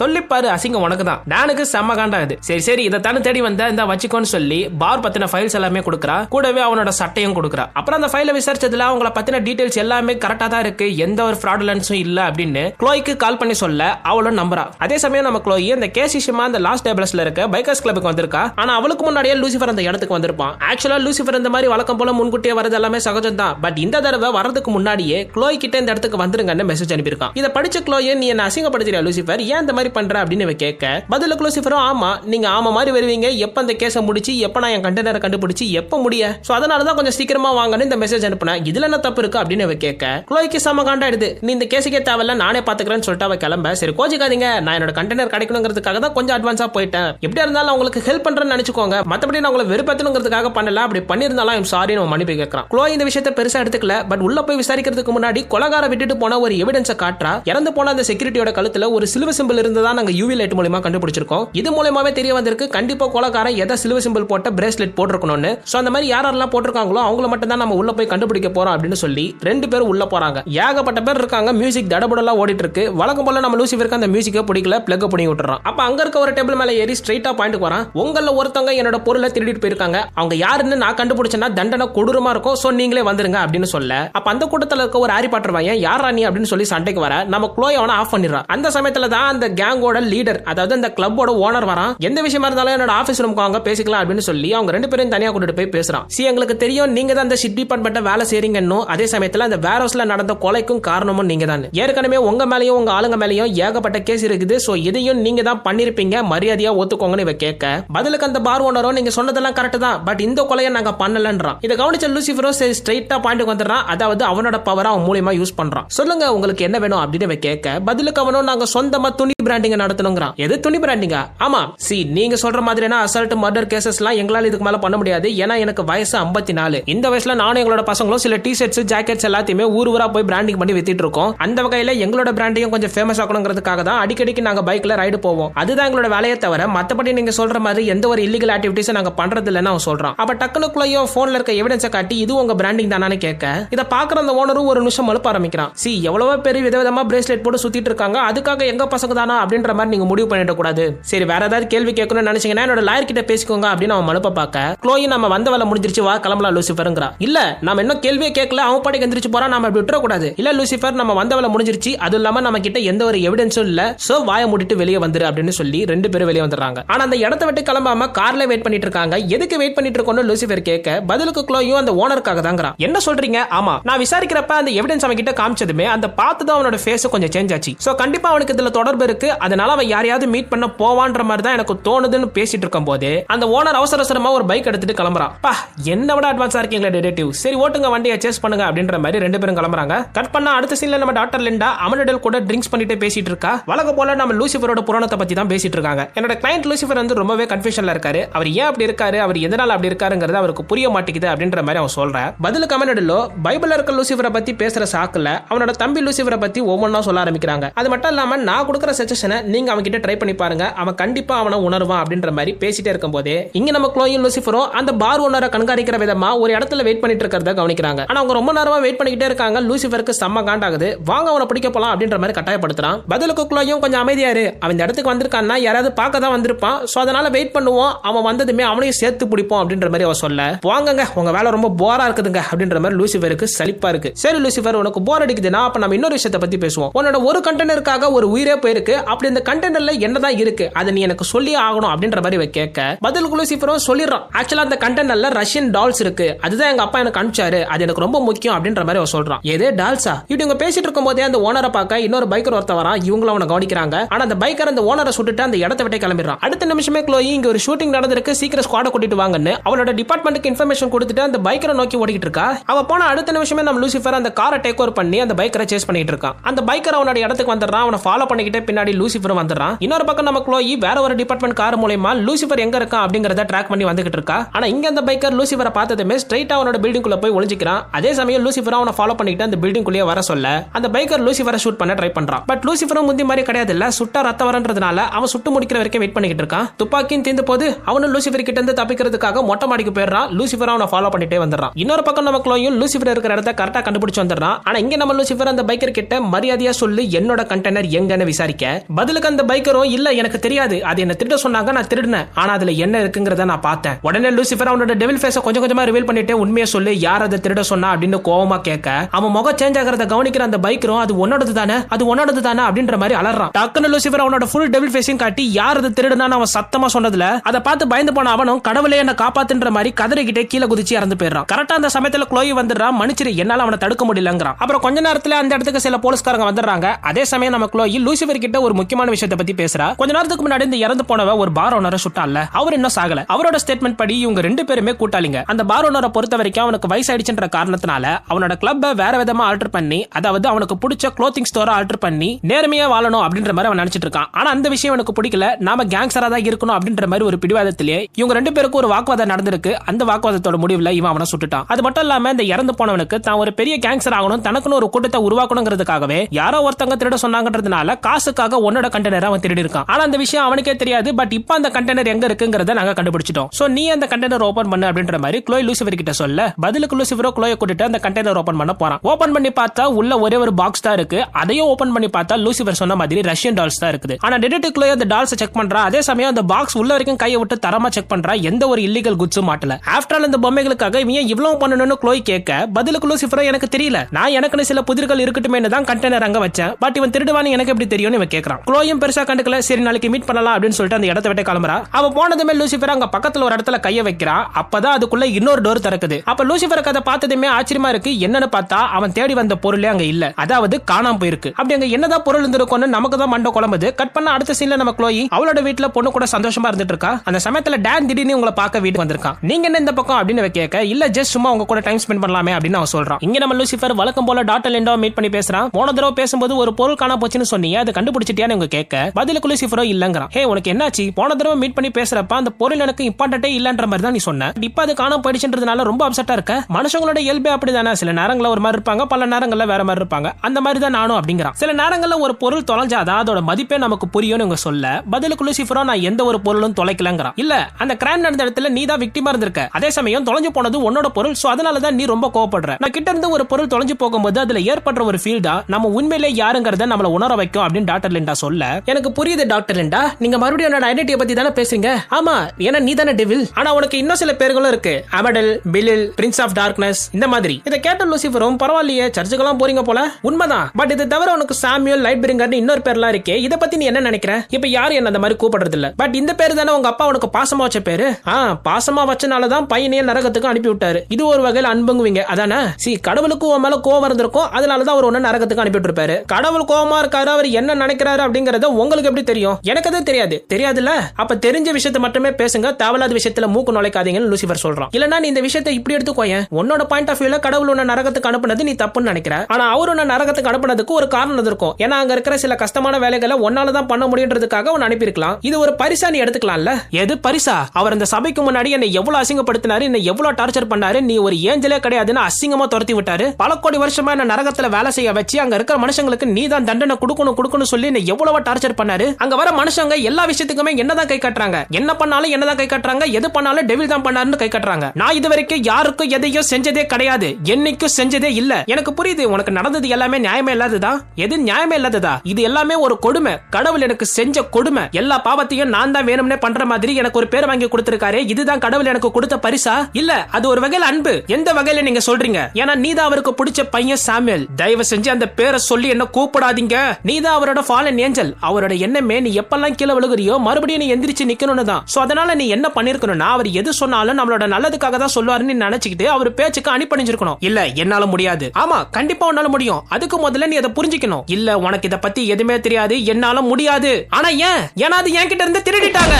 சொல்லி 0.00 0.14
சொல்லிப்பாரு 0.14 0.48
அசிங்கம் 0.54 0.84
உனக்கு 0.86 1.04
தான் 1.04 1.20
நானுக்கு 1.32 1.64
செம்ம 1.72 2.22
இது. 2.24 2.34
சரி 2.48 2.62
சரி 2.66 2.73
சரி 2.74 2.86
இதை 2.88 2.98
தானே 3.00 3.18
தேடி 3.24 3.40
வந்த 3.44 3.66
இந்த 3.72 3.82
வச்சுக்கோன்னு 3.88 4.28
சொல்லி 4.34 4.58
பார் 4.80 5.02
பத்தின 5.02 5.26
ஃபைல்ஸ் 5.32 5.54
எல்லாமே 5.58 5.80
கொடுக்குறா. 5.88 6.14
கூடவே 6.32 6.60
அவனோட 6.68 6.90
சட்டையும் 6.98 7.34
கொடுக்குறா. 7.36 7.64
அப்புறம் 7.78 7.98
அந்த 7.98 8.08
ஃபைலை 8.12 8.32
விசாரிச்சதுல 8.36 8.86
அவங்கள 8.86 9.10
பத்தின 9.18 9.40
டீடைல்ஸ் 9.46 9.78
எல்லாமே 9.82 10.12
கரெக்டா 10.24 10.46
தான் 10.54 10.62
இருக்கு. 10.64 10.86
எந்த 11.04 11.20
ஒரு 11.28 11.36
ஃப்ராடுலன்ஸும் 11.42 11.98
இல்ல 12.04 12.18
அப்படின்னு 12.28 12.62
க்ளோய்க்கு 12.80 13.12
கால் 13.24 13.38
பண்ணி 13.40 13.54
சொல்ல 13.60 13.86
அவளும் 14.12 14.38
நம்புறா. 14.40 14.64
அதே 14.86 14.96
சமயம் 15.04 15.26
நம்ம 15.28 15.40
க்ளோயி 15.44 15.68
அந்த 15.76 15.88
கேசி 15.98 16.18
விஷயமா 16.20 16.46
அந்த 16.50 16.60
லாஸ்ட் 16.66 16.86
டேபிள்ஸ்ல 16.88 17.26
இருக்க 17.26 17.46
பைக்கர்ஸ் 17.54 17.84
கிளப்புக்கு 17.84 18.10
வந்திருக்கா. 18.12 18.42
ஆனா 18.62 18.74
அவளுக்கு 18.80 19.06
முன்னாடியே 19.08 19.36
லூசிஃபர் 19.42 19.72
அந்த 19.74 19.84
இடத்துக்கு 19.88 20.16
வந்திருப்பான். 20.16 20.52
ஆக்சுவலா 20.70 20.98
லூசிஃபர் 21.06 21.38
இந்த 21.40 21.52
மாதிரி 21.56 21.70
வழக்கம் 21.74 22.00
போல 22.02 22.16
முன்கூட்டியே 22.18 22.56
வரது 22.60 22.78
எல்லாமே 22.80 23.00
சகஜம் 23.06 23.38
தான். 23.42 23.54
பட் 23.66 23.80
இந்த 23.84 24.02
தடவை 24.08 24.32
வரதுக்கு 24.38 24.72
முன்னாடியே 24.78 25.20
க்ளோய் 25.36 25.62
கிட்ட 25.66 25.84
இந்த 25.84 25.92
இடத்துக்கு 25.96 26.22
வந்துருங்கன்னு 26.24 26.68
மெசேஜ் 26.72 26.96
அனுப்பியிருக்கான். 26.98 27.34
இதை 27.42 27.50
படிச்ச 27.58 27.84
க்ளோயை 27.90 28.18
நீ 28.24 28.28
என்ன 28.34 28.48
அசிங்கப்படுத்துறியா 28.50 29.04
லூசிஃபர் 29.08 29.46
ஏன் 29.52 29.62
இந்த 29.64 29.76
மாதிரி 29.78 29.92
பண்ற 30.00 30.24
அப்படின்னு 30.24 30.60
கேட்க 30.66 30.92
பதிலுக்கு 31.14 31.42
லூசிஃபரும் 31.46 31.86
ஆமா 31.92 32.12
நீங்க 32.32 32.46
ஆமா 32.56 32.70
மாதிரி 32.76 32.92
வருவீங்க. 32.96 33.28
எப்ப 33.46 33.60
அந்த 33.64 33.76
கேஸை 33.82 34.00
முடிச்சு 34.08 34.32
எப்ப 34.46 34.60
நான் 34.64 34.74
என் 34.76 34.84
கண்டெய்னரை 34.86 35.20
கண்டுபிடிச்சு 35.24 35.66
எப்ப 35.80 36.00
முடிய? 36.04 36.22
சோ 36.46 36.52
அதனால 36.58 36.84
தான் 36.88 36.98
கொஞ்சம் 36.98 37.16
சீக்கிரமா 37.18 37.50
வாங்கன்னு 37.58 37.86
இந்த 37.88 37.98
மெசேஜ் 38.02 38.26
அனுப்புனேன். 38.28 38.60
இதுல 38.70 38.88
என்ன 38.88 38.98
தப்பு 39.06 39.22
இருக்கு 39.22 39.40
அப்படின்னு 39.42 39.66
அவ 39.68 39.76
கேட்க 39.84 40.12
க்ளோய்க்கு 40.30 40.60
செம 40.66 40.84
காண்டாயிடுது. 40.88 41.30
நீ 41.46 41.52
இந்த 41.56 41.68
கேஸுக்கே 41.72 42.02
தேவையில்ல 42.08 42.34
நானே 42.42 42.60
பாத்துக்கிறேன்னு 42.68 43.06
சொல்லிட்டு 43.08 43.28
அவ 43.28 43.36
கிளம்ப. 43.44 43.74
சரி 43.80 43.94
கோச்சிக்காதீங்க 44.00 44.48
நான் 44.64 44.76
என்னோட 44.78 44.94
கண்டெய்னர் 44.98 45.32
கிடைக்கணுங்கிறதுக்காக 45.34 46.00
தான் 46.04 46.14
கொஞ்சம் 46.18 46.36
அட்வான்ஸா 46.36 46.68
போயிட்டேன். 46.76 47.08
எப்படியா 47.24 47.46
இருந்தாலும் 47.46 47.72
உங்களுக்கு 47.76 48.02
ஹெல்ப் 48.08 48.26
பண்றேன்னு 48.26 48.54
நினைச்சுக்கோங்க. 48.54 48.98
மத்தபடி 49.12 49.40
நான் 49.42 49.52
உங்களை 49.52 49.66
வெறுப்பேத்தணுங்கிறதுக்காக 49.72 50.50
பண்ணல. 50.58 50.84
அப்படி 50.86 51.02
பண்ணிருந்தாலும் 51.10 51.68
சாரி 51.72 51.94
நம்ம 51.98 52.10
மன்னிப்பு 52.12 52.36
கேட்கறான். 52.42 52.68
குளோய் 52.72 52.94
இந்த 52.96 53.06
விஷயத்தை 53.10 53.32
பெருசா 53.38 53.60
எடுத்துக்கல. 53.64 53.96
பட் 54.12 54.24
உள்ள 54.28 54.38
போய் 54.48 54.60
விசாரிக்கிறதுக்கு 54.62 55.14
முன்னாடி 55.16 55.42
கொலகார 55.54 55.88
விட்டுட்டு 55.92 56.16
போன 56.22 56.38
ஒரு 56.44 56.54
எவிடன்ஸை 56.64 56.96
காட்டுறா. 57.04 57.32
இறந்து 57.50 57.72
போன 57.76 57.90
அந்த 57.94 58.04
செக்யூரிட்டியோட 58.10 58.52
கழுத்துல 58.58 58.90
ஒரு 58.96 59.06
சிலுவ 59.14 59.32
சிம்பிள் 59.38 59.60
இருந்ததா 59.62 59.92
நாங்க 59.98 60.14
யூவி 60.20 60.36
லைட் 60.40 60.56
மூலியமா 60.60 60.80
கண்டுபிடிச்சிருக்கோம். 60.86 61.44
இது 61.60 61.70
மூலயமாவே 61.76 62.12
தெரிய 62.18 62.34
வந்திருக்கு. 62.44 62.68
கண்டிப்பா 62.76 63.06
கொலக்காரன் 63.14 63.58
எதை 63.64 63.74
சிலுவை 63.82 64.00
சிம்பிள் 64.04 64.26
போட்ட 64.30 64.48
பிரேஸ்லெட் 64.58 64.94
போட்டிருக்கணும்னு. 64.96 65.50
சோ 65.70 65.74
அந்த 65.80 65.90
மாதிரி 65.94 66.06
யாரெல்லாம் 66.14 66.50
போட்டிருக்காங்களோ 66.54 67.00
அவங்கள 67.08 67.26
மட்டும் 67.32 67.50
தான் 67.52 67.62
நம்ம 67.62 67.76
உள்ள 67.80 67.90
போய் 67.98 68.08
கண்டுபிடிக்க 68.12 68.48
போறோம் 68.56 68.74
அப்படின்னு 68.74 68.98
சொல்லி 69.02 69.24
ரெண்டு 69.48 69.66
பேரும் 69.72 69.90
உள்ள 69.92 70.04
போறாங்க. 70.12 70.38
ஏகப்பட்ட 70.64 71.00
பேர் 71.06 71.20
இருக்காங்க. 71.22 71.50
மியூசிக் 71.60 71.90
தடபடலாம் 71.92 72.38
ஓடிட்டு 72.40 72.62
இருக்கு 72.64 72.82
வழக்கம் 73.00 73.26
போல 73.28 73.42
நம்ம 73.44 73.58
லூசிஃபருக்கு 73.60 73.98
அந்த 73.98 74.08
மியூசிக்கை 74.14 74.42
பிடிக்கல. 74.50 74.78
பிளக் 74.88 75.06
பண்ணி 75.12 75.26
விட்டுறான். 75.28 75.60
அப்ப 75.70 75.80
அங்க 75.88 76.00
இருக்க 76.04 76.18
ஒரு 76.24 76.32
டேபிள் 76.36 76.58
மேல 76.60 76.74
ஏறி 76.82 76.94
ஸ்ட்ரைட்டா 77.00 77.32
பாயிண்ட் 77.40 77.58
வரான். 77.64 77.84
உங்கள 78.02 78.32
ஒருத்தவங்க 78.40 78.72
என்னோட 78.80 78.98
பொருளை 79.08 79.30
திருடிட்டு 79.36 79.62
போயிருக்காங்க. 79.64 79.98
அவங்க 80.18 80.34
யாருன்னு 80.44 80.76
நான் 80.82 80.98
கண்டுபிடிச்சேன்னா 81.00 81.50
தண்டனை 81.58 81.86
கொடூரமா 81.96 82.30
இருக்கும். 82.34 82.56
சோ 82.62 82.70
நீங்களே 82.80 83.04
வந்துருங்க 83.10 83.38
அப்படின்னு 83.44 83.70
சொல்ல. 83.74 83.92
அப்ப 84.18 84.30
அந்த 84.34 84.44
கூட்டத்துல 84.52 84.84
இருக்க 84.84 85.04
ஒரு 85.04 85.14
ஆரி 85.16 85.30
பாட்டர் 85.34 85.54
வாயன் 85.56 85.80
யாரா 85.86 86.10
நீ? 86.18 86.24
அப்படின்னு 86.28 86.52
சொல்லி 86.52 86.68
சண்டைக்கு 86.72 87.00
வர. 87.06 87.14
நம்ம 87.34 87.52
குளோய் 87.56 87.80
அவனை 87.80 87.96
ஆஃப் 88.00 88.12
பண்ணிடுறான். 88.14 88.48
அந்த 88.56 88.68
சமயத்துல 88.76 89.08
தான் 89.16 89.28
அந்த 89.32 89.48
கேங்கோட 89.60 89.98
லீடர் 90.12 90.40
அதாவது 90.52 90.74
அந்த 90.78 90.90
கிளப்போட 90.98 91.30
ஓனர் 91.44 91.68
வரான். 91.72 91.92
எந்த 92.08 92.18
விஷயம் 92.26 92.33
விஷயமா 92.34 92.48
இருந்தாலும் 92.50 92.74
என்னோட 92.76 92.92
ஆபீஸ் 93.00 93.20
ரூமுக்கு 93.22 93.42
அவங்க 93.44 93.58
பேசிக்கலாம் 93.66 94.00
அப்படின்னு 94.02 94.24
சொல்லி 94.28 94.48
அவங்க 94.56 94.70
ரெண்டு 94.76 94.88
பேரும் 94.90 95.12
தனியா 95.14 95.30
கூட்டிட்டு 95.32 95.56
போய் 95.58 95.74
பேசுறான். 95.74 96.04
சி 96.14 96.22
எங்களுக்கு 96.30 96.54
தெரியும் 96.62 96.92
நீங்க 96.96 97.12
தான் 97.16 97.26
அந்த 97.26 97.36
ஷிட் 97.42 97.56
டிபார்ட்மெண்ட்ட 97.58 98.00
வேலை 98.08 98.24
செய்றீங்கன்னு 98.30 98.78
அதே 98.92 99.06
சமயத்துல 99.12 99.46
அந்த 99.48 99.58
வேர் 99.66 99.82
ஹவுஸ்ல 99.82 100.04
நடந்த 100.12 100.34
கொலைக்கும் 100.44 100.80
காரணமும் 100.88 101.28
நீங்க 101.30 101.46
தான் 101.50 101.64
ஏற்கனவே 101.82 102.18
உங்க 102.28 102.44
மேலயும் 102.52 102.78
உங்க 102.80 102.90
ஆளுங்க 102.96 103.18
மேலயும் 103.22 103.50
ஏகப்பட்ட 103.66 103.98
கேஸ் 104.08 104.24
இருக்குது. 104.28 104.56
சோ 104.66 104.74
இதையும் 104.88 105.20
நீங்க 105.26 105.42
தான் 105.48 105.60
பண்ணிருப்பீங்க. 105.66 106.16
மரியாதையா 106.32 106.72
ஒத்துக்கோங்கன்னு 106.80 107.26
இவ 107.26 107.34
கேட்க 107.44 107.70
பதிலுக்கு 107.98 108.28
அந்த 108.28 108.40
பார் 108.48 108.64
ஓனரும் 108.68 108.96
நீங்க 108.98 109.12
சொன்னதெல்லாம் 109.18 109.56
கரெக்ட் 109.58 109.78
தான். 109.86 110.00
பட் 110.08 110.22
இந்த 110.26 110.42
கொலையை 110.52 110.72
நாங்க 110.78 110.94
பண்ணலன்றான். 111.02 111.60
இதை 111.68 111.76
கவனிச்ச 111.82 112.10
லூசிஃபரோ 112.16 112.52
சரி 112.60 112.76
ஸ்ட்ரைட்டா 112.80 113.18
பாயிண்ட் 113.26 113.48
வந்துடுறான். 113.52 113.84
அதாவது 113.94 114.24
அவனோட 114.32 114.58
பவரை 114.70 114.90
அவன் 114.94 115.06
மூலியமா 115.10 115.34
யூஸ் 115.40 115.58
பண்றான். 115.60 115.88
சொல்லுங்க 116.00 116.32
உங்களுக்கு 116.38 116.66
என்ன 116.70 116.80
வேணும் 116.86 117.02
அப்படின்னு 117.04 117.28
இவ 117.30 117.38
கேட்க 117.48 117.78
பதிலுக்கு 117.90 118.22
அவனும் 118.24 118.50
நாங்க 118.52 118.66
சொந்தமா 118.76 119.10
துணி 119.20 119.32
பிராண்டிங் 119.48 119.76
நடத்தணுங்கிறான். 119.84 120.34
எது 120.44 120.54
துணி 120.64 120.78
பிராண்டிங்கா 120.84 121.22
ஆமா. 121.46 121.60
சி 121.86 121.98
நீங்க 122.18 122.36
சொல்ற 122.42 122.60
மாதிரினா 122.68 122.98
அசால்ட் 123.06 123.34
மர்டர் 123.44 123.68
கேசஸ்லாம் 123.72 124.18
எங்களால 124.22 124.48
இதுக்கு 124.50 124.66
மேல 124.66 124.78
பண்ண 124.84 124.96
முடியாது. 125.00 125.28
ஏன்னா 125.44 125.54
எனக்கு 125.64 125.84
வயசு 125.90 126.14
54 126.18 126.56
நாலு 126.60 126.80
இந்த 126.94 127.06
வயசுல 127.12 127.34
நானும் 127.42 127.60
எங்களோட 127.62 127.84
பசங்களும் 127.90 128.22
சில 128.24 128.36
டி 128.44 128.52
ஷர்ட்ஸ் 128.58 128.82
ஜாக்கெட்ஸ் 128.92 129.26
எல்லாத்தையுமே 129.30 129.66
ஊர் 129.78 129.90
ஊரா 129.92 130.06
போய் 130.16 130.26
பிராண்டிங் 130.30 130.60
பண்ணி 130.62 130.76
வித்திட்டு 130.78 131.04
இருக்கோம். 131.04 131.30
அந்த 131.46 131.58
வகையில 131.66 131.94
எங்களோட 132.04 132.32
பிராண்டையும் 132.38 132.72
கொஞ்சம் 132.74 132.94
ஃபேமஸ் 132.94 133.20
ஆகணுங்கிறதுக்காக 133.24 133.82
தான் 133.88 134.00
அடிக்கடிக்கு 134.04 134.44
நாங்க 134.48 134.62
பைக்ல 134.68 134.98
ரைடு 135.02 135.20
போவோம். 135.26 135.50
அதுதான் 135.62 135.88
எங்களோட 135.88 136.08
வேலையை 136.16 136.36
தவிர 136.44 136.66
மத்தபடி 136.76 137.12
நீங்க 137.18 137.34
சொல்ற 137.40 137.58
மாதிரி 137.66 137.84
எந்த 137.94 138.04
ஒரு 138.12 138.22
இல்லீகல் 138.26 138.54
ஆக்டிவிட்டிஸும் 138.56 138.98
நாங்க 138.98 139.12
பண்றது 139.20 139.50
இல்லைன்னு 139.52 139.72
அவன் 139.72 139.86
சொல்றான். 139.88 140.14
அப்ப 140.22 140.36
டக்குனுக்குள்ளயும் 140.42 141.10
போன்ல 141.14 141.38
இருக்க 141.38 141.52
எவிடன்ஸை 141.60 141.90
காட்டி 141.96 142.16
இது 142.24 142.32
உங்க 142.42 142.54
பிராண்டிங் 142.60 142.92
தானே 142.94 143.18
கேட்க 143.24 143.44
இதை 143.74 143.84
பாக்குற 143.94 144.22
அந்த 144.24 144.34
ஓனரும் 144.40 144.70
ஒரு 144.72 144.80
நிமிஷம் 144.84 145.08
மழுப்ப 145.08 145.28
ஆரம்பிக்கிறான். 145.32 145.70
சி 145.82 145.90
எவ்வளவோ 146.08 146.34
பேர் 146.46 146.58
விதவிதமா 146.66 147.02
பிரேஸ்லெட் 147.10 147.42
போட்டு 147.44 147.62
சுத்திட்டு 147.64 147.90
இருக்காங்க. 147.90 148.18
அதுக்காக 148.30 148.64
எங்க 148.72 148.84
பசங்க 148.94 149.14
தானா 149.20 149.33
அப்படின்ற 149.42 149.74
மாதிரி 149.78 149.92
நீங்க 149.94 150.08
முடிவு 150.12 150.28
பண்ணிட 150.30 150.54
கூடாது 150.60 150.84
சரி 151.12 151.26
வேற 151.32 151.42
ஏதாவது 151.50 151.68
கேள்வி 151.74 151.94
கேட்கணும்னு 151.98 152.30
நினைச்சீங்கன்னா 152.30 152.66
என்னோட 152.66 152.84
லாயர் 152.88 153.08
கிட்ட 153.10 153.24
பேசிக்கோங்க 153.30 153.68
அப்படின்னு 153.72 153.96
அவன் 153.96 154.08
மனுப்ப 154.10 154.32
பார்க்க 154.40 154.62
க்ளோயி 154.84 155.06
நம்ம 155.14 155.28
வந்த 155.34 155.50
வேலை 155.54 155.66
முடிஞ்சிருச்சு 155.70 156.04
வா 156.08 156.16
கிளம்பலாம் 156.26 156.56
லூசிஃபருங்கிறா 156.56 157.10
இல்ல 157.26 157.38
நம்ம 157.68 157.82
இன்னும் 157.84 158.02
கேள்வியே 158.06 158.30
கேட்கல 158.38 158.64
அவன் 158.68 158.82
பாட்டுக்கு 158.84 159.06
எந்திரிச்சு 159.06 159.32
போறான் 159.34 159.52
நம்ம 159.54 159.66
அப்படி 159.68 159.80
விட்டுறக்கூடாது. 159.80 160.28
இல்ல 160.40 160.50
லூசிஃபர் 160.58 160.98
நம்ம 161.00 161.12
வந்த 161.20 161.34
வேலை 161.38 161.48
முடிஞ்சிருச்சு 161.54 161.92
அது 162.06 162.16
இல்லாம 162.18 162.40
நம்ம 162.46 162.60
கிட்ட 162.66 162.78
எந்த 162.92 163.02
ஒரு 163.10 163.18
எவிடன்ஸும் 163.28 163.68
இல்ல. 163.70 163.82
சோ 164.06 164.14
வாய 164.28 164.42
மூடிட்டு 164.52 164.76
வெளியே 164.82 164.98
வந்துரு 165.04 165.24
அப்படின்னு 165.28 165.54
சொல்லி 165.58 165.80
ரெண்டு 165.92 166.08
பேரும் 166.12 166.28
வெளியே 166.30 166.44
வந்துடுறாங்க. 166.44 166.80
ஆனா 166.92 167.02
அந்த 167.06 167.16
இடத்த 167.24 167.44
விட்டு 167.48 167.62
கிளம்பாம 167.68 168.08
கார்ல 168.18 168.46
வெயிட் 168.50 168.64
பண்ணிட்டு 168.66 168.86
இருக்காங்க. 168.88 169.16
எதுக்கு 169.36 169.58
வெயிட் 169.62 169.76
பண்ணிட்டு 169.76 169.98
இருக்கோம்னு 169.98 170.26
லூசிஃபர் 170.30 170.62
கேட்க 170.70 170.96
பதிலுக்கு 171.10 171.44
க்ளோயும் 171.50 171.80
அந்த 171.82 171.92
ஓனருக்காக 172.02 172.42
தாங்கிறான் 172.48 172.76
என்ன 172.86 173.00
சொல்றீங்க? 173.06 173.40
ஆமா. 173.58 173.74
நான் 173.88 174.00
விசாரிக்கிறப்ப 174.04 174.54
அந்த 174.62 174.72
எவிடன்ஸ் 174.80 175.06
அவன் 175.08 175.20
கிட்ட 175.20 175.34
காமிச்சதுமே 175.40 175.86
அந்த 175.94 176.06
பார்த்து 176.20 176.42
தான் 176.44 176.56
அவனோட 176.58 176.78
ஃபேஸ் 176.84 177.06
கொஞ்சம் 177.14 177.34
சேஞ்ச் 177.36 177.54
ஆச்சு. 177.56 177.74
சோ 177.86 177.92
கண்டிப்பா 178.02 178.28
அவனுக்கு 178.32 178.56
இதுல 178.56 178.72
தொடர்பு 178.78 179.06
இருக்கு. 179.08 179.23
இருக்கு. 179.24 179.44
அதனால 179.46 179.72
அவன் 179.76 179.88
யாரையாவது 179.94 180.26
மீட் 180.34 180.50
பண்ண 180.52 180.66
போவான்ற 180.80 181.22
மாதிரி 181.28 181.42
தான் 181.46 181.56
எனக்கு 181.58 181.74
தோணுதுன்னு 181.86 182.28
பேசிட்டு 182.38 182.64
இருக்கும் 182.64 182.88
போது 182.90 183.10
அந்த 183.34 183.44
ஓனர் 183.56 183.78
அவசர 183.80 184.00
அவசரமா 184.02 184.30
ஒரு 184.38 184.44
பைக் 184.50 184.68
எடுத்துட்டு 184.70 184.96
கிளம்புறான். 185.00 185.32
பா 185.46 185.52
என்ன 185.94 186.14
விட 186.16 186.26
அட்வான்ஸா 186.32 186.60
இருக்கீங்களா 186.62 186.92
டிடெக்டிவ் 186.96 187.30
சரி 187.42 187.56
ஓட்டுங்க 187.62 187.88
வண்டியை 187.94 188.16
சேஸ் 188.24 188.40
பண்ணுங்க 188.44 188.64
அப்படின்ற 188.68 188.98
மாதிரி 189.04 189.22
ரெண்டு 189.24 189.38
பேரும் 189.42 189.58
கிளம்புறாங்க. 189.58 189.94
கட் 190.18 190.30
பண்ணா 190.34 190.50
அடுத்த 190.58 190.78
சீன்ல 190.80 190.98
நம்ம 191.02 191.14
டாக்டர் 191.20 191.44
லிண்டா 191.46 191.68
அமனிடல் 191.86 192.22
கூட 192.26 192.36
ட்ரிங்க்ஸ் 192.48 192.70
பண்ணிட்டு 192.72 192.96
பேசிட்டு 193.04 193.30
இருக்கா. 193.32 193.52
வழக்க 193.70 193.92
போல 193.98 194.14
நம்ம 194.20 194.34
லூசிஃபரோட 194.40 194.82
புராணத்தை 194.90 195.18
பத்தி 195.22 195.34
தான் 195.40 195.50
பேசிட்டு 195.52 195.78
இருக்காங்க. 195.78 196.04
என்னோட 196.16 196.36
கிளைண்ட் 196.42 196.68
லூசிஃபர் 196.70 197.00
வந்து 197.02 197.18
ரொம்பவே 197.22 197.46
கன்ஃபியூஷன்ல 197.52 197.94
இருக்காரு. 197.96 198.22
அவர் 198.36 198.50
ஏன் 198.60 198.68
அப்படி 198.70 198.86
இருக்காரு? 198.88 199.18
அவர் 199.26 199.40
எதனால 199.46 199.74
அப்படி 199.76 199.90
இருக்காருங்கிறது 199.92 200.40
அவருக்கு 200.42 200.64
புரிய 200.72 200.88
மாட்டேங்குது 200.96 201.28
அப்படின்ற 201.32 201.62
மாதிரி 201.68 201.82
அவன் 201.82 201.94
சொல்றேன். 201.98 202.28
பதில் 202.46 202.68
கமெண்டோ 202.72 203.18
பைபிள் 203.46 203.74
இருக்க 203.76 203.92
லூசிஃபரை 203.98 204.30
பத்தி 204.36 204.52
பேசுற 204.62 204.84
சாக்குல 204.94 205.30
அவனோட 205.50 205.70
தம்பி 205.82 206.02
லூசிஃபரை 206.06 206.38
பத்தி 206.44 206.60
ஒவ்வொன்னா 206.72 207.00
சொல்ல 207.08 207.22
ஆரம்பிக்கிறாங்க. 207.24 207.66
அது 207.80 207.88
மட்டும் 207.92 208.12
இல்லாம 208.12 208.36
நான் 208.48 208.66
கொடுக்குற 208.68 208.92
சஜஷனை 209.14 209.36
நீங்க 209.52 209.68
அவன் 209.72 209.84
கிட்ட 209.86 209.98
ட்ரை 210.04 210.14
பண்ணி 210.20 210.34
பாருங்க. 210.42 210.64
அவன் 210.82 210.96
கண்டிப்பா 211.00 211.34
அவனை 211.42 211.56
உணர்வான் 211.68 212.00
அப்படின்ற 212.02 212.30
மாதிரி 212.36 212.52
பேசிட்டே 212.62 212.90
இருக்கும் 212.92 213.14
போதே 213.16 213.36
இங்க 213.58 213.70
நம்ம 213.76 213.88
க்ளோயும் 213.94 214.24
லூசிஃபரும் 214.24 214.68
அந்த 214.78 214.90
பார் 215.02 215.22
ஓனரை 215.24 215.48
கண்காணிக்கிற 215.54 215.96
விதமா 216.02 216.28
ஒரு 216.42 216.50
இடத்துல 216.56 216.84
வெயிட் 216.88 217.00
பண்ணிட்டு 217.02 217.24
இருக்கிறத 217.24 217.52
கவனிக்கிறாங்க. 217.60 218.00
ஆனா 218.10 218.18
அவங்க 218.20 218.34
ரொம்ப 218.38 218.52
நேரமா 218.58 218.78
வெயிட் 218.86 218.98
பண்ணிக்கிட்டே 218.98 219.28
இருக்காங்க. 219.30 219.60
லூசிஃபருக்கு 219.68 220.14
செம்ம 220.20 220.42
காண்டாகுது. 220.48 220.88
வாங்க 221.10 221.28
அவனை 221.32 221.46
பிடிக்க 221.50 221.70
போலாம் 221.76 221.92
அப்படின்ற 221.94 222.18
மாதிரி 222.22 222.36
கட்டாயப்படுத்துறான். 222.38 222.98
பதிலுக்கு 223.12 223.44
க்ளோயும் 223.52 223.82
கொஞ்சம் 223.84 224.02
அமைதியாரு 224.04 224.44
அவன் 224.62 224.74
இந்த 224.76 224.86
இடத்துக்கு 224.86 225.12
வந்திருக்கான்னா 225.12 225.58
யாராவது 225.66 225.92
பார்க்க 226.00 226.24
தான் 226.24 226.34
வந்திருப்பான். 226.36 226.78
சோ 226.92 226.98
அதனால 227.04 227.28
வெயிட் 227.36 227.54
பண்ணுவோம். 227.56 227.92
அவன் 228.10 228.26
வந்ததுமே 228.30 228.66
அவனையும் 228.72 228.98
சேர்த்து 229.02 229.30
பிடிப்போம் 229.34 229.60
அப்படின்ற 229.62 229.88
மாதிரி 229.94 230.08
அவன் 230.08 230.22
சொல்ல. 230.24 230.48
வாங்கங்க 230.70 231.04
உங்க 231.22 231.32
வேலை 231.38 231.54
ரொம்ப 231.56 231.70
போரா 231.82 232.06
இருக்குதுங்க 232.08 232.42
அப்படின்ற 232.50 232.78
மாதிரி 232.84 232.98
லூசிஃபருக்கு 233.02 233.48
சலிப்பா 233.58 233.90
இருக்கு. 233.94 234.12
சரி 234.24 234.40
லூசிஃபர் 234.46 234.80
உனக்கு 234.82 235.02
போர் 235.10 235.24
அடிக்குதுன்னா 235.26 235.62
அப்ப 235.68 235.78
நம்ம 235.84 235.98
இன்னொரு 236.00 236.18
விஷயத்தை 236.18 236.40
பத்தி 236.44 236.58
பேசுவோம். 236.66 236.90
உன்னோட 236.98 237.16
ஒரு 237.28 237.38
கண்டெய்னருக்காக 237.46 238.10
ஒரு 238.16 238.26
உயிரே 238.34 238.56
போயிருக்கு. 238.64 238.94
அப்படி 239.12 239.28
இந்த 239.32 239.42
கண்டென்ட்ல 239.48 239.92
என்னதான் 240.06 240.36
இருக்கு 240.42 240.66
அதை 240.72 240.92
நீ 240.92 241.00
எனக்கு 241.00 241.24
சொல்லி 241.24 241.52
ஆகணும் 241.66 241.92
அப்படின்ற 241.94 242.20
மாதிரி 242.24 242.38
இவ 242.40 242.46
கேட்க 242.58 242.96
பதில் 243.00 243.28
லூசிஃபரும் 243.32 243.84
சொல்லிடுறான். 243.86 244.24
ஆக்சுவலா 244.38 244.64
அந்த 244.66 244.78
கண்டெய்னர்ல 244.84 245.30
ரஷ்யன் 245.40 245.70
டால்ஸ் 245.76 246.00
இருக்கு. 246.04 246.28
அதுதான் 246.40 246.70
எங்க 246.70 246.82
அப்பா 246.82 246.98
எனக்கு 247.04 247.20
அனுப்பிச்சாரு. 247.20 247.60
அது 247.64 247.82
எனக்கு 247.82 248.04
ரொம்ப 248.06 248.20
முக்கியம் 248.28 248.56
அப்படின்ற 248.56 248.82
மாதிரி 248.88 249.02
அவ 249.02 249.08
சொல்றான். 249.16 249.42
ஏதே 249.54 249.70
டால்ஸா 249.80 250.14
இப்படி 250.20 250.42
இவங்க 250.44 250.58
பேசிட்டு 250.64 250.86
இருக்கும் 250.86 251.08
போதே 251.08 251.22
அந்த 251.22 251.38
ஓனரை 251.46 251.70
பார்க்க 251.70 252.00
இன்னொரு 252.06 252.26
பைக்கர் 252.26 252.56
ஒருத்த 252.58 252.74
வரான். 252.80 252.98
இவங்களும் 253.08 253.34
அவனை 253.34 253.48
கவனிக்கிறாங்க. 253.52 253.96
ஆனா 254.08 254.22
அந்த 254.28 254.38
பைக்கர் 254.44 254.72
அந்த 254.72 254.82
ஓனரை 254.90 255.12
சுட்டுட்டு 255.18 255.46
அந்த 255.48 255.56
இடத்த 255.56 255.82
விட்டே 255.86 256.06
கிளம்பிடுறான். 256.06 256.40
அடுத்த 256.40 256.66
நிமிஷமே 256.72 257.00
க்ளோயி 257.00 257.30
இங்க 257.38 257.48
ஒரு 257.48 257.58
ஷூட்டிங் 257.66 257.94
நடந்திருக்கு. 257.96 258.30
சீக்கிரம் 258.40 258.66
ஸ்குவாட 258.68 258.90
கூட்டிட்டு 258.94 259.20
வாங்கன்னு 259.22 259.52
அவளோட 259.68 259.92
டிபார்ட்மெண்ட்டுக்கு 260.00 260.50
இன்ஃபர்மேஷன் 260.52 260.92
கொடுத்துட்டு 260.94 261.24
அந்த 261.28 261.38
பைக்கரை 261.46 261.74
நோக்கி 261.80 261.98
ஓடிக்கிட்டு 262.02 262.28
இருக்கா. 262.28 262.46
அவ 262.64 262.84
போன 262.84 263.04
அடுத்த 263.04 263.32
நிமிஷமே 263.32 263.62
நம்ம 263.62 263.86
லூசிஃபர் 263.86 264.18
அந்த 264.20 264.32
காரை 264.32 264.58
டேக் 264.58 264.80
ஓவர் 264.82 264.92
பண்ணி 264.92 265.20
அந்த 265.20 265.34
பைக்கரை 265.42 265.66
சேஸ் 265.72 265.86
பண்ணிட்டு 265.86 266.12
இருக்கான். 266.14 266.36
அந்த 266.42 266.62
பைக்கர் 266.68 266.96
அவனோட 266.98 267.16
இடத்துக்கு 267.16 267.54
வந்துடுறான். 267.54 267.84
அவனை 267.86 268.00
ஃபாலோ 268.04 268.26
பண்ணிக்கிட்டே 268.30 268.62
பின்னாடி 268.68 268.93
லூசிஃபர் 269.00 269.36
வந்துடுறான். 269.40 269.74
இன்னொரு 269.86 270.04
பக்கம் 270.08 270.28
நம்ம 270.28 270.42
க்ளோயி 270.46 270.74
வேற 270.86 270.96
ஒரு 271.06 271.14
டிபார்ட்மெண்ட் 271.20 271.58
கார் 271.60 271.78
மூலயமா 271.82 272.12
லூசிஃபர் 272.26 272.62
எங்க 272.66 272.78
இருக்கான் 272.80 273.04
அப்படிங்கறத 273.06 273.44
ட்ராக் 273.50 273.70
பண்ணி 273.72 273.84
வந்துகிட்டு 273.90 274.18
இருக்கா. 274.18 274.38
ஆனா 274.52 274.66
இங்க 274.74 274.88
அந்த 274.92 275.02
பைக்கர் 275.08 275.36
லூசிஃபரை 275.38 275.72
பார்த்ததுமே 275.78 276.16
ஸ்ட்ரைட்டா 276.24 276.56
அவனோட 276.58 276.78
பில்டிங் 276.84 277.04
குள்ள 277.06 277.18
போய் 277.24 277.34
ஒளிஞ்சிக்கிறான். 277.36 277.80
அதே 277.98 278.12
சமயம் 278.20 278.44
லூசிஃபர் 278.46 278.78
அவனை 278.78 278.94
ஃபாலோ 278.98 279.16
பண்ணிட்டு 279.20 279.46
அந்த 279.48 279.58
பில்டிங் 279.62 279.86
குள்ளேயே 279.88 280.04
வர 280.10 280.22
சொல்ல 280.30 280.52
அந்த 280.78 280.88
பைக்கர் 280.94 281.24
லூசிஃபரை 281.26 281.58
ஷூட் 281.64 281.80
பண்ண 281.82 281.94
ட்ரை 282.00 282.10
பண்றான். 282.18 282.42
பட் 282.50 282.64
லூசிஃபரும் 282.68 283.08
முந்தி 283.08 283.24
மாதிரி 283.30 283.44
கிடையாது 283.48 283.72
இல்ல 283.76 283.88
சுட்டா 283.98 284.22
ரத்த 284.28 284.44
வரன்றதுனால 284.50 284.96
அவன் 285.16 285.32
சுட்டு 285.34 285.50
முடிக்கிற 285.54 285.78
வரைக்கும் 285.82 286.02
வெயிட் 286.02 286.16
பண்ணிக்கிட்டு 286.16 286.44
இருக்கான். 286.44 286.66
துப்பாக்கியும் 286.82 287.24
தீர்ந்து 287.28 287.44
போது 287.50 287.66
அவனும் 287.84 288.12
லூசிஃபர் 288.14 288.46
கிட்ட 288.48 288.60
இருந்து 288.60 288.76
தப்பிக்கிறதுக்காக 288.82 289.44
மொட்டை 289.50 289.68
மாடிக்கு 289.68 289.94
போயிடுறான். 289.98 290.28
லூசிஃபர் 290.38 290.72
அவனை 290.74 290.88
ஃபாலோ 290.92 291.10
பண்ணிட்டே 291.14 291.40
வந்துடுறான். 291.44 291.72
இன்னொரு 291.74 292.02
பக்கம் 292.02 292.24
நம்ம 292.24 292.40
க்ளோயும் 292.46 292.76
லூசிஃபர் 292.80 293.12
இருக்கிற 293.14 293.34
இடத்த 293.36 293.52
கரெக்டா 293.60 293.80
கண்டுபிடிச்சு 293.86 294.22
வந்துடுறான். 294.22 294.56
ஆனா 294.64 294.78
இங்க 294.84 294.96
நம்ம 294.96 295.14
லூசிஃபர் 295.20 295.52
அந்த 295.52 295.62
பைக்கர் 295.62 295.96
கிட்ட 295.98 296.20
மரியாதையா 296.34 296.72
சொல்லு 296.82 297.02
என்னோட 297.18 297.42
கண்டெய்னர் 297.52 297.88
எங்கன்னு 297.98 298.24
விசாரிக்க. 298.24 298.83
பதிலுக்கு 298.88 299.28
அந்த 299.28 299.42
பைக்கரும் 299.42 299.84
இல்ல 299.84 300.10
எனக்கு 300.10 300.38
தெரியாது. 300.38 300.84
அது 300.84 301.00
என்ன 301.00 301.14
திருட 301.18 301.34
சொன்னாங்க 301.42 301.72
நான் 301.72 301.86
திருடினேன். 301.94 302.26
ஆனா 302.34 302.52
அதுல 302.52 302.70
என்ன 302.70 303.02
இருக்குங்கிறத 303.02 303.44
நான் 303.44 303.60
பார்த்தேன். 303.60 303.92
உடனே 304.02 304.30
லூசிஃபர் 304.30 304.70
அவனோட 304.70 304.94
டெவில் 304.94 305.18
ஃபேஸ 305.18 305.40
கொஞ்சம் 305.40 305.64
கொஞ்சமா 305.66 305.82
ரிவீல் 305.82 306.04
பண்ணிட்டு 306.04 306.38
உண்மையை 306.38 306.66
சொல்லு 306.66 306.98
யார் 306.98 307.22
அதை 307.22 307.38
திருட 307.42 307.60
சொன்னா? 307.60 307.96
அப்படின்னு 307.96 308.20
கோவமா 308.24 308.60
கேட்க 308.60 309.08
அவன் 309.10 309.30
முகம் 309.30 309.56
சேஞ்ச் 309.56 309.76
ஆகிறத 309.76 310.06
கவனிக்கிற 310.06 310.38
அந்த 310.38 310.58
பைக்கரும் 310.58 310.98
அது 310.98 311.26
உன்னோடது 311.26 311.52
தானே? 311.52 311.74
அது 311.88 312.14
உன்னோடது 312.14 312.40
தானே? 312.40 312.62
அப்படின்ற 312.62 312.98
மாதிரி 312.98 313.20
அலறான். 313.20 313.50
டக்குனு 313.58 313.96
லூசிஃபர் 313.96 314.22
அவனோட 314.24 314.44
ஃபுல் 314.52 314.70
டெவில் 314.70 314.92
ஃபேஸையும் 314.92 315.16
காட்டி 315.16 315.52
யார் 315.52 315.76
அது 315.76 315.88
திருடுனான்னு 315.88 316.28
அவன் 316.28 316.52
சத்தமா 316.54 316.86
சொன்னதுல? 316.92 317.40
அதை 317.42 317.60
பார்த்து 317.60 317.88
பயந்து 317.88 318.12
போன 318.12 318.30
அவனும் 318.30 318.60
கடவுளே 318.60 318.96
என்ன 318.96 319.12
காப்பாத்துன்ற 319.12 319.70
மாதிரி 319.70 319.92
கதறிக்கிட்டே 320.00 320.46
கீழே 320.46 320.66
குதிச்சு 320.66 320.92
இறந்து 320.92 321.16
போயிடுறான். 321.22 321.44
கரெக்டா 321.52 321.74
அந்த 321.80 321.88
சமயத்துல 321.98 322.22
குளோயி 322.30 322.52
வந்துடுறான். 322.52 322.94
மன்னிச்சிரு 323.00 323.34
என்னால 323.34 323.60
அவனை 323.60 323.78
தடுக்க 323.78 324.12
முடியலங்கிறான். 324.12 324.54
அப்புறம் 324.58 324.80
கொஞ்ச 324.80 325.00
நேரத்துல 325.00 325.28
அந்த 325.28 325.54
இடத்துக்கு 325.54 325.80
சில 325.80 325.96
போலீஸ்காரங்க 325.96 326.44
வந்துடுறாங்க. 326.50 326.94
அதே 327.00 327.24
சமயம் 327.24 327.52
நம்ம 327.52 327.68
க்ளோயி 327.72 327.90
லூசிஃபர் 327.90 328.38
கிட்ட 328.38 328.60
ஒரு 328.66 328.74
முக்கியமான 328.80 329.08
விஷயத்தை 329.14 329.38
பத்தி 329.40 329.54
பேசுறா. 329.62 329.88
கொஞ்ச 330.00 330.12
நேரத்துக்கு 330.16 330.46
முன்னாடி 330.46 330.66
இந்த 330.68 330.80
இறந்து 330.86 331.06
போனவ 331.10 331.36
ஒரு 331.42 331.52
பார் 331.58 331.76
ஓனரை 331.78 331.98
சுட்டான்ல. 332.04 332.40
அவர் 332.60 332.76
இன்னும் 332.78 332.94
சாகல. 332.96 333.22
அவரோட 333.34 333.56
ஸ்டேட்மெண்ட் 333.64 333.98
படி 334.00 334.16
இவங்க 334.24 334.40
ரெண்டு 334.48 334.64
பேருமே 334.68 334.92
கூட்டாளிங்க. 335.00 335.40
அந்த 335.52 335.62
பார் 335.70 335.86
ஓனரை 335.90 336.10
பொறுத்த 336.16 336.36
வரைக்கும் 336.40 336.64
அவனுக்கு 336.64 336.90
வயசாயிடுச்சுன்ற 336.92 337.48
காரணத்தினால 337.56 338.04
அவனோட 338.32 338.54
கிளப்ப 338.62 338.92
வேற 339.02 339.12
விதமா 339.22 339.44
ஆல்டர் 339.50 339.72
பண்ணி 339.76 340.00
அதாவது 340.18 340.48
அவனுக்கு 340.52 340.76
பிடிச்ச 340.82 341.10
க்ளோத்திங் 341.18 341.48
ஸ்டோரை 341.50 341.72
ஆல்டர் 341.78 342.00
பண்ணி 342.04 342.30
நேர்மையா 342.50 342.86
வாழணும் 342.94 343.24
அப்படின்ற 343.26 343.52
மாதிரி 343.56 343.70
அவன் 343.70 343.80
நினைச்சிட்டு 343.82 344.06
இருக்கான். 344.08 344.28
ஆனா 344.40 344.48
அந்த 344.56 344.68
விஷயம் 344.74 344.94
எனக்கு 344.96 345.14
பிடிக்கல. 345.18 345.48
நாம 345.68 345.84
கேங்ஸரா 345.94 346.28
தான் 346.34 346.46
இருக்கணும் 346.50 346.76
அப்படின்ற 346.78 347.06
மாதிரி 347.12 347.26
ஒரு 347.30 347.38
பிடிவாதத்திலே 347.44 347.98
இவங்க 348.20 348.34
ரெண்டு 348.38 348.52
பேருக்கும் 348.56 348.82
ஒரு 348.82 348.90
வாக்குவாதம் 348.94 349.32
நடந்திருக்கு. 349.32 349.72
அந்த 349.92 350.04
வாக்குவாதத்தோட 350.10 350.58
முடிவுல 350.64 350.92
இவன் 350.98 351.12
அவனை 351.12 351.28
சுட்டுட்டான். 351.32 351.66
அது 351.74 351.82
மட்டும் 351.86 352.04
இல்லாம 352.06 352.30
இந்த 352.36 352.46
இறந்து 352.54 352.74
போனவனுக்கு 352.78 353.18
தான் 353.28 353.40
ஒரு 353.42 353.52
பெரிய 353.60 353.76
கேங்ஸர் 353.86 354.18
ஆகணும் 354.20 354.44
தனக்குன்னு 354.48 354.78
ஒரு 354.80 354.88
கூட்டத்தை 354.94 355.20
உருவாக்கணுங்கிறதுக்காகவே 355.28 356.20
யாரோ 356.40 356.60
ஒருத்தங்க 356.68 356.96
திருட 357.02 357.18
சொன்னாங்கன்றதுனால 357.24 357.98
காசுக்காக 358.06 358.53
உன்னோட 358.68 358.88
கண்டெய்னர் 358.94 359.28
அவன் 359.30 359.42
திருடி 359.44 359.62
இருக்கான் 359.64 359.86
ஆனா 359.92 360.02
அந்த 360.08 360.18
விஷயம் 360.24 360.46
அவனுக்கே 360.48 360.74
தெரியாது 360.82 361.08
பட் 361.20 361.32
இப்போ 361.38 361.54
அந்த 361.58 361.68
கண்டெய்னர் 361.76 362.10
எங்க 362.14 362.24
இருக்குங்கிறத 362.30 362.74
நாங்க 362.80 362.94
கண்டுபிடிச்சிட்டோம். 362.98 363.48
சோ 363.58 363.66
நீ 363.76 363.84
அந்த 363.94 364.06
கண்டெய்னர் 364.12 364.44
ஓபன் 364.48 364.70
பண்ணு 364.72 364.88
அப்படின்ற 364.90 365.18
மாதிரி 365.24 365.40
க்ளோய் 365.48 365.66
லூசிபர் 365.68 365.98
கிட்ட 366.00 366.14
சொல்ல 366.22 366.48
பதிலுக்கு 366.64 366.98
லூசிபரோ 367.00 367.32
க்ளோயை 367.38 367.56
கூட்டிட்டு 367.60 367.86
அந்த 367.88 368.00
கண்டெய்னர் 368.06 368.40
ஓபன் 368.42 368.60
பண்ண 368.60 368.74
போறான். 368.82 369.00
ஓபன் 369.12 369.34
பண்ணி 369.36 369.52
பார்த்தா 369.60 369.86
உள்ள 370.00 370.18
ஒரே 370.26 370.36
ஒரு 370.44 370.54
பாக்ஸ் 370.60 370.84
தான் 370.86 370.96
இருக்கு. 370.98 371.20
அதையும் 371.42 371.70
ஓபன் 371.72 371.92
பண்ணி 371.96 372.10
பார்த்தா 372.16 372.36
லூசிஃபர் 372.44 372.80
சொன்ன 372.82 372.96
மாதிரி 373.00 373.22
ரஷ்யன் 373.30 373.58
டால்ஸ் 373.60 373.80
தான் 373.82 373.92
இருக்குது. 373.94 374.16
ஆனா 374.26 374.36
டிடெக்டிவ் 374.44 374.74
க்ளோய் 374.78 374.94
அந்த 374.96 375.08
டால்ஸ் 375.14 375.34
செக் 375.42 375.56
பண்றா? 375.58 375.82
அதே 375.90 376.02
சமயம் 376.10 376.32
அந்த 376.34 376.44
பாக்ஸ் 376.52 376.76
உள்ள 376.82 376.90
வரைக்கும் 376.96 377.20
கையை 377.24 377.38
விட்டு 377.42 377.58
தரமா 377.66 377.90
செக் 377.96 378.10
பண்றா? 378.12 378.34
எந்த 378.50 378.64
ஒரு 378.72 378.82
இல்லீகல் 378.88 379.18
குட்ஸும் 379.22 379.48
மாட்டல. 379.50 379.76
ஆஃப்டர் 379.96 380.16
ஆல் 380.18 380.28
இந்த 380.30 380.40
பொம்மைகளுக்காக 380.46 381.00
இவன் 381.04 381.30
இவ்வளவு 381.34 381.60
பண்ணணும்னு 381.62 381.96
க்ளோய் 382.02 382.22
கேட்க 382.30 382.60
பதிலுக்கு 382.78 383.08
லூசிபரோ 383.10 383.44
எனக்கு 383.50 383.68
தெரியல. 383.76 383.98
நான் 384.16 384.34
எனக்குன்னு 384.38 384.68
சில 384.70 384.80
புதிர்கள் 384.90 385.22
இருக்கட்டுமே 385.24 385.60
தான் 385.74 385.88
கண்டெய்னர் 385.90 386.26
அங்க 386.28 386.38
வச்சேன். 386.46 386.72
பட் 386.82 386.96
இவன் 386.98 387.12
திருடுவான்னு 387.14 387.54
எனக்கு 387.56 387.72
எப்படி 387.72 387.88
தெரியும்னு 387.92 388.18
இவன் 388.20 388.32
கேட்க 388.34 388.43
கேட்கறான் 388.44 388.62
க்ளோயும் 388.70 389.00
பெருசா 389.02 389.22
கண்டுக்கல 389.28 389.58
சரி 389.68 389.82
நாளைக்கு 389.86 390.08
மீட் 390.14 390.26
பண்ணலாம் 390.28 390.54
அப்படின்னு 390.54 390.76
சொல்லிட்டு 390.78 390.98
அந்த 391.00 391.10
இடத்த 391.12 391.28
விட்டு 391.30 391.44
கிளம்புறா. 391.50 391.76
அவ 391.98 392.08
போனதுமே 392.18 392.54
லூசிபர் 392.60 392.94
அங்க 392.94 393.08
பக்கத்துல 393.14 393.46
ஒரு 393.48 393.54
இடத்துல 393.56 393.78
கைய 393.86 394.02
வைக்கிறா. 394.08 394.36
அப்பதான் 394.60 394.94
அதுக்குள்ள 394.96 395.24
இன்னொரு 395.38 395.60
டோர் 395.66 395.84
திறக்குது. 395.86 396.18
அப்ப 396.32 396.44
லூசிபர் 396.44 396.82
கதை 396.88 397.02
பார்த்ததுமே 397.10 397.48
ஆச்சரியமா 397.56 397.88
இருக்கு. 397.94 398.10
என்னன்னு 398.26 398.48
பார்த்தா 398.56 398.78
அவன் 398.98 399.14
தேடி 399.18 399.34
வந்த 399.40 399.54
பொருளே 399.64 399.88
அங்க 399.92 400.04
இல்ல. 400.12 400.24
அதாவது 400.44 400.76
காணாம 400.90 401.18
போயிருக்கு. 401.22 401.50
அப்படி 401.58 401.76
அங்க 401.76 401.88
என்னதான் 401.96 402.24
பொருள் 402.26 402.42
இருந்திருக்கும்னு 402.42 402.88
நமக்கு 402.96 403.18
தான் 403.22 403.32
மண்டை 403.34 403.52
குழம்புது. 403.56 403.88
கட் 404.00 404.14
பண்ண 404.16 404.30
அடுத்த 404.36 404.54
சீன்ல 404.58 404.78
நம்ம 404.82 404.94
க்ளோயி 404.98 405.22
அவளோட 405.36 405.60
வீட்டுல 405.68 405.88
பொண்ணு 405.96 406.10
கூட 406.16 406.26
சந்தோஷமா 406.34 406.70
இருந்துட்டு 406.70 406.94
இருக்கா. 406.94 407.12
அந்த 407.30 407.40
சமயத்துல 407.46 407.78
டேன் 407.88 408.08
திடீர்னு 408.10 408.36
உங்களை 408.38 408.54
பார்க்க 408.60 408.84
வீட்டுக்கு 408.84 409.04
வந்திருக்கான். 409.04 409.36
நீங்க 409.50 409.66
என்ன 409.70 409.82
இந்த 409.84 409.94
பக்கம் 410.00 410.18
அப்படின்னு 410.20 410.50
கேட்க 410.58 410.84
இல்ல 410.92 411.04
ஜஸ்ட் 411.18 411.34
சும்மா 411.36 411.50
உங்க 411.54 411.64
கூட 411.72 411.80
டைம் 411.88 412.00
ஸ்பெண்ட் 412.04 412.22
பண்ணலாமே 412.24 412.52
அப்படின்னு 412.56 412.80
அவன் 412.80 412.92
சொல்றான். 412.96 413.20
இங்க 413.26 413.38
நம்ம 413.42 413.56
லூசிஃபர் 413.60 413.94
வழக்கம் 414.00 414.28
போல 414.30 414.42
டாக்டர் 414.50 414.74
லிண்டோ 414.76 414.94
மீட் 415.04 415.16
பண்ணி 415.18 415.30
பேசுறான். 415.38 415.68
போன 415.76 415.92
தடவை 415.92 416.14
பேசும்போது 416.20 416.54
ஒரு 416.62 416.74
பொருள் 416.80 417.00
காணா 417.02 417.16
போச்சுன்னு 417.22 417.50
சொன்னீங்க. 417.52 417.78
அது 417.84 417.92
கண்டுபிடிச்சிட்டியான்னு 418.34 418.56
உங்க 418.58 418.68
கேட்க 418.76 419.10
பதிலுக்கு 419.18 419.48
லூசிஃபரோ 419.50 419.84
இல்லங்கிறான். 419.94 420.30
ஹே 420.36 420.42
உனக்கு 420.52 420.70
என்னாச்சு? 420.72 421.04
போன 421.18 421.34
தடவை 421.38 421.56
மீட் 421.62 421.76
பண்ணி 421.76 421.90
பேசுறப்ப 421.98 422.34
அந்த 422.40 422.50
பொருள் 422.60 422.82
எனக்கு 422.86 423.02
இம்பார்ட்டன்டே 423.10 423.50
இல்லன்ற 423.58 423.86
மாதிரி 423.90 424.04
தான் 424.06 424.16
நீ 424.16 424.22
சொன்ன. 424.28 424.50
இப்ப 424.68 424.82
அது 424.84 424.92
காணாம 425.00 425.20
போயிடுச்சுன்றதுனால 425.24 425.84
ரொம்ப 425.90 426.02
அப்செட்டா 426.08 426.36
இருக்க. 426.38 426.54
மனுஷங்களோட 426.76 427.18
இயல்பே 427.26 427.52
அப்படிதானே? 427.56 427.92
சில 428.02 428.12
நேரங்கள்ல 428.20 428.50
ஒரு 428.54 428.62
மாதிரி 428.64 428.78
இருப்பாங்க 428.78 429.04
பல 429.12 429.26
நேரங்கள்ல 429.34 429.66
வேற 429.72 429.82
மாதிரி 429.88 430.02
இருப்பாங்க. 430.02 430.30
அந்த 430.48 430.58
மாதிரி 430.66 430.80
தான் 430.84 430.96
நானும் 430.98 431.18
அப்படிங்கிறான். 431.20 431.56
சில 431.62 431.72
நேரங்கள்ல 431.82 432.18
ஒரு 432.26 432.36
பொருள் 432.42 432.66
தொலைஞ்சாதான் 432.70 433.20
அதோட 433.22 433.42
மதிப்பே 433.50 433.78
நமக்கு 433.86 434.08
புரியும்னு 434.16 434.44
இவங்க 434.46 434.60
சொல்ல 434.66 434.84
பதிலுக்கு 435.14 435.46
லூசிஃபரோ 435.46 435.84
நான் 435.90 436.04
எந்த 436.10 436.20
ஒரு 436.30 436.40
பொருளும் 436.46 436.76
தொலைக்கலங்கிறான். 436.80 437.36
இல்ல 437.44 437.54
அந்த 437.82 437.92
கிரைம் 438.02 438.24
நடந்த 438.26 438.44
இடத்துல 438.46 438.70
நீ 438.76 438.84
தான் 438.92 439.02
விக்டிமா 439.04 439.30
இருந்திருக்க. 439.32 439.62
அதே 439.78 439.90
சமயம் 439.98 440.26
தொலைஞ்சு 440.30 440.52
போனது 440.58 440.76
உன்னோட 440.88 441.08
பொருள் 441.18 441.38
சோ 441.42 441.48
அதனால 441.54 441.80
தான் 441.86 441.96
நீ 442.00 442.04
ரொம்ப 442.14 442.26
கோவப்படுற. 442.36 442.72
நான் 442.82 442.94
கிட்ட 442.96 443.08
இருந்து 443.12 443.30
ஒரு 443.36 443.46
பொருள் 443.52 443.70
தொலைஞ்சு 443.74 443.96
போகும்போது 444.02 444.40
அதுல 444.44 444.62
ஏற்படுற 444.72 445.04
ஒரு 445.10 445.18
ஃபீல் 445.22 445.44
தான் 445.48 445.62
நம்ம 445.74 445.90
உண்மையிலே 445.98 446.30
யாருங்கிறத 446.42 446.88
நம்மள 446.92 447.10
உணர 447.18 447.32
வைக்கும் 447.40 447.64
அப்படின்னு 447.64 447.90
டாக்டர் 447.92 448.14
லிண்டா 448.24 448.36
சொல்ல. 448.44 448.64
எனக்கு 448.90 449.10
புரியுது 449.16 449.44
டாக்டர் 449.52 449.78
லிண்டா. 449.80 450.02
நீங்க 450.22 450.36
மறுபடியும் 450.42 450.70
என்னோட 450.70 450.86
ஐடென்டிட்டியை 450.90 451.18
பத்தி 451.22 451.34
தானே 451.38 451.50
பேசுறீங்க? 451.58 451.88
ஆமா 452.18 452.34
ஏன்னா 452.66 452.80
நீ 452.86 452.92
தானே 453.00 453.12
டெவில் 453.20 453.44
ஆனா 453.60 453.70
உனக்கு 453.78 453.96
இன்னும் 454.02 454.20
சில 454.22 454.32
பேர்களும் 454.40 454.70
இருக்கு. 454.72 454.94
அமடல் 455.18 455.50
பிலில் 455.74 456.04
பிரின்ஸ் 456.18 456.40
ஆஃப் 456.44 456.54
டார்க்னஸ் 456.60 457.00
இந்த 457.16 457.26
மாதிரி. 457.34 457.56
இதை 457.68 457.78
கேட்ட 457.86 458.04
லூசிஃபரும் 458.10 458.58
பரவாயில்லையே 458.62 459.06
சர்ச்சுக்கெல்லாம் 459.16 459.60
போறீங்க 459.62 459.82
போல. 459.88 460.00
உண்மைதான். 460.28 460.66
பட் 460.80 460.92
இது 460.96 461.06
தவிர 461.14 461.34
உனக்கு 461.36 461.56
சாமியல் 461.64 462.02
லைட் 462.06 462.22
பிரிங்கர்னு 462.24 462.60
இன்னொரு 462.62 462.82
பேர்லாம் 462.88 463.12
இருக்கே. 463.14 463.36
இதை 463.46 463.58
பத்தி 463.64 463.76
நீ 463.82 463.86
என்ன 463.92 464.02
நினைக்கிற? 464.08 464.32
இப்ப 464.56 464.68
யாரும் 464.76 464.98
என்ன 465.00 465.12
அந்த 465.12 465.22
மாதிரி 465.24 465.38
கூப்பிடுறது 465.42 465.78
இல்ல 465.78 465.90
பட் 466.02 466.16
இந்த 466.20 466.34
பேர் 466.40 466.58
தானே 466.60 466.74
உங்க 466.78 466.88
அப்பா 466.92 467.06
உனக்கு 467.12 467.30
பாசமா 467.38 467.64
வச்ச 467.66 467.80
பேரு? 467.90 468.08
ஆ 468.34 468.36
பாசமா 468.68 469.04
வச்சனால 469.10 469.48
தான் 469.54 469.68
பையனையே 469.74 470.04
நரகத்துக்கு 470.10 470.50
அனுப்பி 470.52 470.70
விட்டாரு 470.72 471.00
இது 471.16 471.22
ஒரு 471.32 471.42
வகையில் 471.46 471.70
அன்புங்குவீங்க. 471.72 472.22
அதானே? 472.34 472.60
சி 472.84 472.92
கடவுளுக்கு 473.08 473.46
உன் 473.54 473.64
மேல 473.66 473.80
கோவம் 473.88 474.08
இருந்திருக்கும். 474.08 474.50
அதனால 474.58 474.82
தான் 474.86 474.94
அவர் 474.96 475.08
ஒன்னு 475.10 475.26
நரகத்துக்கு 475.28 475.62
அனுப்பி 475.62 475.78
விட்டுருப்பாரு 475.78 476.16
கடவுள் 476.34 476.68
கோவமா 476.72 476.96
இருக்காரு. 477.02 477.30
அவர் 477.36 477.48
என்ன 477.60 477.70
நினைக்கிறாரு? 477.82 478.13
அப்படிங்கறத 478.22 478.64
உங்களுக்கு 478.64 479.10
எப்படி 479.10 479.24
தெரியும்? 479.32 479.58
எனக்கு 479.62 479.88
அது 479.90 480.02
தெரியாது. 480.02 480.36
தெரியாதுல்ல? 480.52 480.92
அப்ப 481.14 481.34
தெரிஞ்ச 481.46 481.68
விஷயத்தை 481.72 482.02
மட்டுமே 482.02 482.28
பேசுங்க. 482.28 482.76
தேவையில்லாத 482.76 483.14
விஷயத்துல 483.18 483.46
மூக்கு 483.54 483.72
நுழைக்காதீங்கன்னு 483.76 484.30
லூசிபர் 484.32 484.62
சொல்றான். 484.62 484.90
இல்லனா 484.96 485.18
நீ 485.18 485.28
இந்த 485.28 485.40
விஷயத்தை 485.40 485.74
இப்படி 485.74 485.96
எடுத்துக்கோயேன் 485.96 486.44
உன்னோட 486.60 486.84
பாயிண்ட் 486.84 487.10
ஆஃப் 487.10 487.22
வியூல 487.22 487.38
கடவுள் 487.40 487.68
உன்ன 487.68 487.94
நரகத்துக்கு 487.94 488.30
அனுப்புனது 488.30 488.62
நீ 488.62 488.72
தப்புன்னு 488.72 489.10
நினைக்கிற. 489.12 489.44
ஆனா 489.48 489.70
அவர் 489.70 489.88
உன்ன 489.88 490.06
நரகத்துக்கு 490.12 490.50
அனுப்புனதுக்கு 490.52 490.98
ஒரு 491.00 491.08
காரணம் 491.08 491.46
இருக்கும். 491.46 491.74
ஏன்னா 491.78 491.96
அங்க 492.02 492.12
இருக்கிற 492.12 492.36
சில 492.36 492.54
கஷ்டமான 492.54 492.98
வேலைகளை 492.98 493.36
உன்னால 493.38 493.70
தான் 493.70 493.86
பண்ண 493.86 494.06
முடியுன்றதுக்காக 494.06 494.66
உன்னை 494.66 494.88
அனுப்பியிருக்கலாம். 494.88 495.36
இது 495.40 495.58
ஒரு 495.58 495.74
பரிசா 495.82 496.10
நீ 496.10 496.20
எடுத்துக்கலாம்ல? 496.22 496.72
எது 496.90 497.14
பரிசா? 497.14 497.56
அவர் 497.72 497.92
அந்த 497.92 498.04
சபைக்கு 498.04 498.52
முன்னாடி 498.52 498.68
என்னை 498.68 498.92
எவ்வளவு 498.92 499.22
அசிங்கப்படுத்தினாரு 499.24 499.82
என்னை 499.82 500.04
எவ்வளவு 500.04 500.38
டார்ச்சர் 500.40 500.70
பண்ணாரு 500.72 501.00
நீ 501.00 501.16
ஒரு 501.16 501.36
ஏஞ்சலே 501.36 501.78
கிடையாதுன்னு 501.86 502.22
அசிங்கமா 502.28 502.66
துரத்தி 502.66 502.94
விட்டாரு. 502.94 503.26
பல 503.36 503.56
கோடி 503.56 503.78
வருஷமா 503.78 504.10
என்ன 504.10 504.24
நரகத்துல 504.34 504.68
வேலை 504.68 504.90
செய்ய 504.90 505.12
வச்சு 505.12 505.40
அங்க 505.40 505.54
இருக்கிற 505.54 505.78
மனுஷங்களுக்கு 505.84 506.24
நீ 506.24 506.46
தான் 506.46 506.64
தண்டனை 506.64 506.96
கொடுக்கணும் 507.02 507.36
கொடுக்கணும் 507.38 507.70
சொல்லி 507.72 507.86
என்னை 507.86 508.03
எவ்வளவு 508.04 508.40
டார்ச்சர் 508.40 508.78
பண்ணாரு. 508.82 509.14
அங்க 509.16 509.36
வர 509.36 509.50
மனுஷங்க 509.50 510.02
எல்லா 510.02 510.26
விஷயத்துக்குமே 510.26 510.76
என்னதான் 510.76 511.06
கை 511.06 511.18
காட்டுறாங்க. 511.18 511.68
என்ன 511.68 511.96
பண்ணாலும் 511.96 512.30
என்னதான் 512.30 512.56
கை 512.56 512.66
கட்டுறாங்க. 512.66 513.04
எது 513.10 513.30
பண்ணாலும் 513.30 513.66
டெவில் 513.66 513.92
தான் 513.92 514.02
பண்ணாருன்னு 514.02 514.36
கை 514.36 514.48
கட்டுறாங்க. 514.48 514.90
நான் 514.94 515.14
இது 515.14 515.28
வரைக்கும் 515.28 515.62
யாருக்கும் 515.62 516.08
எதையும் 516.08 516.44
செஞ்சதே 516.50 516.86
கிடையாது. 516.86 517.36
என்னைக்கும் 517.44 517.94
செஞ்சதே 517.96 518.30
இல்ல. 518.40 518.62
எனக்கு 518.66 518.92
புரியுது 518.92 519.24
உனக்கு 519.24 519.52
நடந்தது 519.52 519.88
எல்லாமே 519.88 520.18
நியாயமே 520.18 520.52
இல்லாததா? 520.56 520.92
எது 521.14 521.36
நியாயமே 521.36 521.76
இல்லாததா? 521.76 522.14
இது 522.22 522.42
எல்லாமே 522.42 522.74
ஒரு 522.74 522.98
கொடுமை. 522.98 523.36
கடவுள் 523.50 523.80
எனக்கு 523.80 524.06
செஞ்ச 524.06 524.42
கொடுமை. 524.42 524.82
எல்லா 524.90 525.22
பாவத்தையும் 525.24 525.72
நான் 525.76 525.92
தான் 525.92 526.06
வேணும்னே 526.06 526.36
பண்ற 526.36 526.64
மாதிரி 526.64 526.94
எனக்கு 526.94 527.18
ஒரு 527.18 527.28
பேர் 527.28 527.46
வாங்கி 527.46 527.64
கொடுத்திருக்காரு. 527.64 528.28
இதுதான் 528.28 528.58
கடவுள் 528.58 528.86
எனக்கு 528.86 529.10
கொடுத்த 529.10 529.36
பரிசா? 529.36 529.88
இல்ல 529.92 530.26
அது 530.30 530.48
ஒரு 530.48 530.60
வகையில் 530.60 530.88
அன்பு. 530.88 531.22
எந்த 531.26 531.52
வகையில 531.52 531.82
நீங்க 531.82 532.00
சொல்றீங்க? 532.06 532.40
ஏன்னா 532.54 532.74
நீதான் 532.74 533.06
அவருக்கு 533.06 533.44
பிடிச்ச 533.44 533.62
பையன் 533.70 533.98
சாமியல் 534.06 534.46
தயவு 534.56 534.84
செஞ்சு 534.90 535.08
அந்த 535.08 535.28
பேரை 535.28 535.58
சொல்லி 535.58 535.88
என்ன 535.88 536.06
கூப்பிடாதீங்க. 536.12 536.76
நீதான் 537.02 537.36
அவரோட 537.38 537.60
ஃபாலன் 537.68 537.93
ஏஞ்சல் 537.98 538.32
அவரோட 538.48 538.78
எண்ணமே 538.78 539.20
நீ 539.20 539.30
எப்பெல்லாம் 539.40 539.76
கீழே 539.80 539.92
விழுகுறியோ 539.96 540.34
மறுபடியும் 540.38 540.82
நீ 540.82 540.88
எந்திரிச்சு 540.94 541.24
நிக்கணும்னு 541.30 541.64
தான். 541.64 541.82
சோ 541.94 541.98
அதனால 541.98 542.34
நீ 542.34 542.48
என்ன 542.48 542.70
பண்ணிருக்கணும்னா 542.76 543.28
அவர் 543.36 543.50
எது 543.60 543.72
சொன்னாலும் 543.72 544.18
நம்மளோட 544.18 544.46
நல்லதுக்காக 544.54 544.98
தான் 544.98 545.14
சொல்லுவாருன்னு 545.16 545.56
நினைச்சுக்கிட்டு 545.64 546.06
அவர் 546.14 546.34
பேச்சுக்கு 546.34 546.70
அனுப்பணிஞ்சிருக்கணும். 546.76 547.38
இல்ல 547.40 547.66
என்னால 547.66 548.06
முடியாது. 548.06 548.50
ஆமா 548.64 548.90
கண்டிப்பா 548.90 549.28
உன்னால 549.32 549.48
முடியும். 549.48 549.82
அதுக்கு 549.88 550.18
முதல்ல 550.28 550.46
நீ 550.46 550.56
அதை 550.56 550.70
புரிஞ்சுக்கணும். 550.78 551.24
இல்ல 551.26 551.58
உனக்கு 551.58 551.88
இத 551.88 551.98
பத்தி 551.98 552.26
எதுவுமே 552.26 552.60
தெரியாது. 552.60 553.04
என்னால 553.04 553.40
முடியாது. 553.40 553.92
ஆனா 554.10 554.28
ஏன்? 554.28 554.62
ஏன்னா 554.84 554.98
அது 555.02 555.10
என்கிட்ட 555.20 555.42
இருந்து 555.46 555.66
திருடிட்டாங்க. 555.70 556.16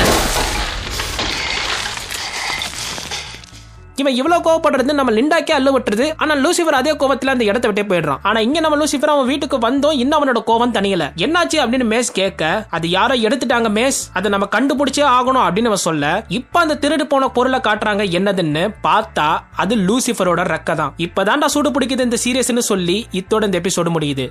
இவன் 4.01 4.17
இவ்வளவு 4.21 4.45
கோவப்படுறது 4.47 4.93
நம்ம 4.99 5.13
லிண்டாக்கே 5.19 5.53
அள்ளு 5.57 5.73
விட்டுறது 5.75 6.07
ஆனா 6.17 6.35
லூசிஃபர் 6.35 6.79
அதே 6.81 6.93
கோவத்துல 7.01 7.35
அந்த 7.35 7.45
இடத்த 7.45 7.69
விட்டே 7.69 7.85
போயிடுறான். 7.91 8.21
ஆனா 8.23 8.39
இங்க 8.41 8.61
நம்ம 8.61 8.79
லூசிஃபர் 8.81 9.13
அவன் 9.15 9.29
வீட்டுக்கு 9.33 9.59
வந்தோம் 9.59 9.99
இன்னும் 10.03 10.17
அவனோட 10.19 10.41
கோவம் 10.51 10.75
தனியல 10.77 11.07
என்னாச்சு 11.25 11.59
அப்படின்னு 11.63 11.87
மேஸ் 11.93 12.11
கேட்க 12.13 12.67
அது 12.71 12.89
யாரோ 12.89 13.15
எடுத்துட்டாங்க 13.27 13.71
மேஸ். 13.79 14.01
அதை 14.13 14.31
நம்ம 14.31 14.49
கண்டுபிடிச்சே 14.57 15.05
ஆகணும் 15.17 15.45
அப்படின்னு 15.47 15.71
அவன் 15.73 15.85
சொல்ல 15.89 16.25
இப்ப 16.29 16.61
அந்த 16.61 16.79
திருடு 16.83 17.05
போன 17.05 17.29
பொருளை 17.29 17.61
காட்டுறாங்க 17.69 18.05
என்னதுன்னு 18.19 18.65
பார்த்தா 18.89 19.29
அது 19.57 19.77
லூசிஃபரோட 19.89 20.43
ரெக்க 20.55 20.75
தான். 20.75 20.95
இப்பதான்டா 20.99 21.51
சூடு 21.57 21.71
பிடிக்குது 21.71 22.09
இந்த 22.09 22.19
சீரியஸ்னு 22.25 22.65
சொல்லி 22.73 23.07
இத்தோட 23.13 23.45
இந்த 23.45 23.61
எபிசோடு 23.61 23.93
முடியுது. 23.99 24.27